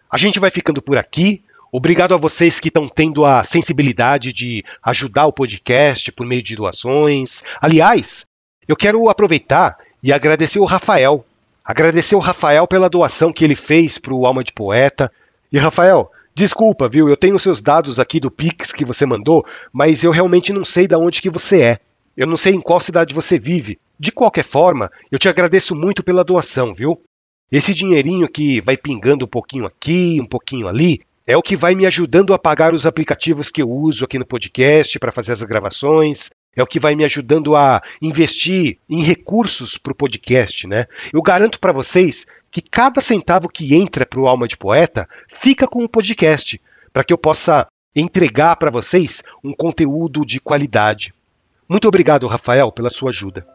A 0.10 0.18
gente 0.18 0.40
vai 0.40 0.52
ficando 0.52 0.82
por 0.82 0.98
aqui. 0.98 1.44
Obrigado 1.72 2.14
a 2.14 2.18
vocês 2.18 2.60
que 2.60 2.68
estão 2.68 2.88
tendo 2.88 3.26
a 3.26 3.44
sensibilidade 3.44 4.32
de 4.32 4.64
ajudar 4.84 5.26
o 5.26 5.34
podcast 5.34 6.12
por 6.12 6.26
meio 6.26 6.44
de 6.44 6.56
doações. 6.56 7.44
Aliás, 7.60 8.26
eu 8.68 8.76
quero 8.76 9.10
aproveitar 9.10 9.78
e 10.02 10.14
agradecer 10.14 10.60
o 10.60 10.66
Rafael, 10.66 11.26
Agradecer 11.66 12.16
o 12.16 12.20
Rafael 12.20 12.68
pela 12.68 12.88
doação 12.88 13.34
que 13.34 13.44
ele 13.44 13.56
fez 13.56 13.98
para 13.98 14.14
o 14.14 14.28
Alma 14.28 14.44
de 14.44 14.54
Poeta. 14.54 15.12
E 15.52 15.58
Rafael, 15.58 16.12
desculpa, 16.36 16.88
viu? 16.88 17.10
Eu 17.10 17.18
tenho 17.18 17.40
seus 17.40 17.60
dados 17.60 17.98
aqui 17.98 18.20
do 18.20 18.30
Pix 18.30 18.72
que 18.72 18.86
você 18.86 19.04
mandou, 19.04 19.44
mas 19.74 20.04
eu 20.04 20.12
realmente 20.12 20.54
não 20.54 20.64
sei 20.64 20.88
de 20.88 20.96
onde 20.96 21.24
que 21.24 21.30
você 21.30 21.62
é. 21.62 21.78
Eu 22.16 22.28
não 22.28 22.38
sei 22.38 22.54
em 22.54 22.62
qual 22.62 22.80
cidade 22.80 23.16
você 23.16 23.40
vive. 23.40 23.80
De 24.00 24.12
qualquer 24.12 24.44
forma, 24.44 24.92
eu 25.12 25.18
te 25.18 25.28
agradeço 25.28 25.76
muito 25.76 26.04
pela 26.04 26.24
doação, 26.24 26.72
viu? 26.72 27.02
Esse 27.52 27.74
dinheirinho 27.74 28.30
que 28.30 28.62
vai 28.62 28.78
pingando 28.78 29.26
um 29.26 29.28
pouquinho 29.28 29.66
aqui, 29.66 30.20
um 30.22 30.28
pouquinho 30.28 30.68
ali, 30.68 31.02
é 31.26 31.36
o 31.36 31.42
que 31.42 31.56
vai 31.56 31.74
me 31.74 31.88
ajudando 31.88 32.32
a 32.32 32.38
pagar 32.38 32.76
os 32.76 32.86
aplicativos 32.86 33.50
que 33.50 33.64
eu 33.64 33.70
uso 33.70 34.06
aqui 34.06 34.20
no 34.20 34.26
podcast 34.26 35.00
para 35.00 35.12
fazer 35.12 35.32
as 35.32 35.42
gravações, 35.42 36.30
é 36.56 36.64
o 36.64 36.68
que 36.68 36.80
vai 36.80 36.96
me 36.96 37.04
ajudando 37.04 37.56
a 37.56 37.82
investir 38.02 38.78
em 38.90 39.02
recursos 39.02 39.78
para 39.78 39.92
o 39.92 39.96
podcast, 39.96 40.68
né? 40.68 40.86
Eu 41.14 41.22
garanto 41.22 41.60
para 41.60 41.72
vocês 41.72 42.26
que 42.50 42.62
cada 42.62 43.02
centavo 43.02 43.50
que 43.50 43.76
entra 43.76 44.06
para 44.06 44.20
o 44.20 44.28
Alma 44.28 44.48
de 44.48 44.56
Poeta 44.56 45.08
fica 45.28 45.68
com 45.68 45.84
o 45.84 45.90
podcast, 45.90 46.62
para 46.94 47.04
que 47.04 47.12
eu 47.12 47.18
possa 47.18 47.68
entregar 47.96 48.56
para 48.56 48.72
vocês 48.72 49.22
um 49.44 49.54
conteúdo 49.54 50.26
de 50.26 50.40
qualidade. 50.40 51.14
Muito 51.68 51.88
obrigado, 51.88 52.28
Rafael, 52.28 52.72
pela 52.72 52.90
sua 52.90 53.10
ajuda. 53.10 53.46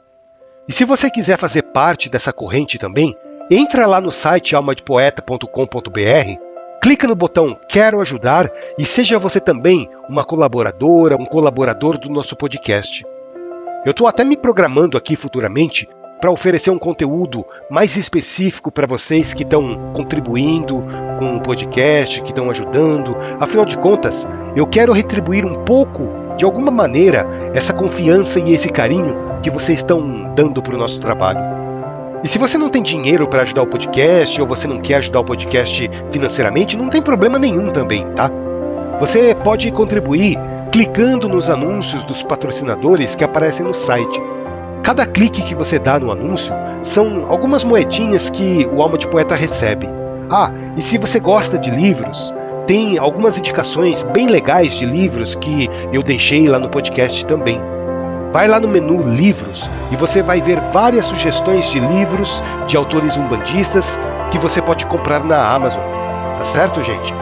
E 0.69 0.73
se 0.73 0.85
você 0.85 1.11
quiser 1.11 1.39
fazer 1.39 1.63
parte 1.63 2.09
dessa 2.09 2.33
corrente 2.33 2.79
também, 2.79 3.15
entra 3.51 3.87
lá 3.87 4.01
no 4.01 4.11
site 4.11 4.55
almadepoeta.com.br 4.55 6.50
Clica 6.83 7.07
no 7.07 7.15
botão 7.15 7.59
Quero 7.69 8.01
ajudar 8.01 8.51
e 8.79 8.87
seja 8.87 9.19
você 9.19 9.39
também 9.39 9.87
uma 10.09 10.25
colaboradora, 10.25 11.15
um 11.15 11.27
colaborador 11.27 11.99
do 11.99 12.09
nosso 12.09 12.35
podcast. 12.35 13.05
Eu 13.85 13.91
estou 13.91 14.07
até 14.07 14.25
me 14.25 14.35
programando 14.35 14.97
aqui 14.97 15.15
futuramente 15.15 15.87
para 16.23 16.31
oferecer 16.31 16.71
um 16.71 16.79
conteúdo 16.79 17.45
mais 17.71 17.97
específico 17.97 18.73
para 18.73 18.87
vocês 18.87 19.35
que 19.35 19.43
estão 19.43 19.93
contribuindo 19.93 20.83
com 21.19 21.37
o 21.37 21.43
podcast, 21.43 22.23
que 22.23 22.31
estão 22.31 22.49
ajudando. 22.49 23.15
Afinal 23.39 23.67
de 23.67 23.77
contas, 23.77 24.27
eu 24.57 24.67
quero 24.67 24.95
retribuir 24.95 25.45
um 25.45 25.63
pouco, 25.65 26.11
de 26.39 26.47
alguma 26.47 26.71
maneira, 26.71 27.27
essa 27.53 27.75
confiança 27.75 28.41
e 28.41 28.55
esse 28.55 28.71
carinho 28.71 29.17
que 29.43 29.51
vocês 29.51 29.81
estão 29.81 30.33
dando 30.35 30.63
para 30.63 30.75
o 30.75 30.79
nosso 30.79 30.99
trabalho. 30.99 31.70
E 32.23 32.29
se 32.29 32.39
você 32.39 32.59
não 32.59 32.69
tem 32.69 32.83
dinheiro 32.83 33.27
para 33.27 33.43
ajudar 33.43 33.63
o 33.63 33.67
podcast 33.67 34.41
ou 34.41 34.47
você 34.47 34.69
não 34.69 34.79
quer 34.79 34.97
ajudar 34.97 35.21
o 35.21 35.25
podcast 35.25 35.91
financeiramente, 36.11 36.77
não 36.77 36.91
tem 36.91 37.01
problema 37.01 37.39
nenhum 37.39 37.71
também, 37.71 38.07
tá? 38.13 38.31
Você 39.01 39.35
pode 39.35 39.71
contribuir 39.71 40.39
clicando 40.71 41.29
nos 41.29 41.49
anúncios 41.49 42.05
dos 42.05 42.23
patrocinadores 42.23 43.15
que 43.15 43.25
aparecem 43.25 43.65
no 43.65 43.73
site. 43.73 44.21
Cada 44.83 45.07
clique 45.07 45.43
que 45.43 45.55
você 45.55 45.79
dá 45.79 45.99
no 45.99 46.11
anúncio 46.11 46.55
são 46.83 47.25
algumas 47.27 47.65
moedinhas 47.65 48.29
que 48.29 48.69
o 48.71 48.83
Alma 48.83 48.99
de 48.99 49.09
Poeta 49.09 49.35
recebe. 49.35 49.89
Ah, 50.31 50.53
e 50.77 50.83
se 50.83 50.99
você 50.99 51.19
gosta 51.19 51.59
de 51.59 51.71
livros, 51.71 52.35
tem 52.67 52.99
algumas 52.99 53.39
indicações 53.39 54.03
bem 54.03 54.29
legais 54.29 54.75
de 54.75 54.85
livros 54.85 55.35
que 55.35 55.69
eu 55.93 56.03
deixei 56.03 56.49
lá 56.49 56.59
no 56.59 56.69
podcast 56.69 57.25
também. 57.25 57.61
Vai 58.33 58.47
lá 58.47 58.61
no 58.61 58.69
menu 58.69 59.03
Livros 59.03 59.69
e 59.91 59.97
você 59.97 60.23
vai 60.23 60.41
ver 60.41 60.61
várias 60.61 61.07
sugestões 61.07 61.67
de 61.67 61.81
livros 61.81 62.43
de 62.67 62.77
autores 62.77 63.17
umbandistas 63.17 63.99
que 64.31 64.39
você 64.39 64.63
pode 64.63 64.87
comprar 64.87 65.25
na 65.25 65.53
Amazon. 65.53 65.83
Tá 66.39 66.45
certo, 66.45 66.83
gente? 66.83 67.13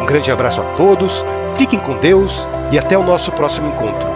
Um 0.00 0.06
grande 0.06 0.30
abraço 0.30 0.60
a 0.60 0.64
todos, 0.76 1.24
fiquem 1.56 1.78
com 1.78 1.94
Deus 1.98 2.46
e 2.72 2.78
até 2.78 2.96
o 2.96 3.02
nosso 3.02 3.30
próximo 3.32 3.68
encontro. 3.68 4.13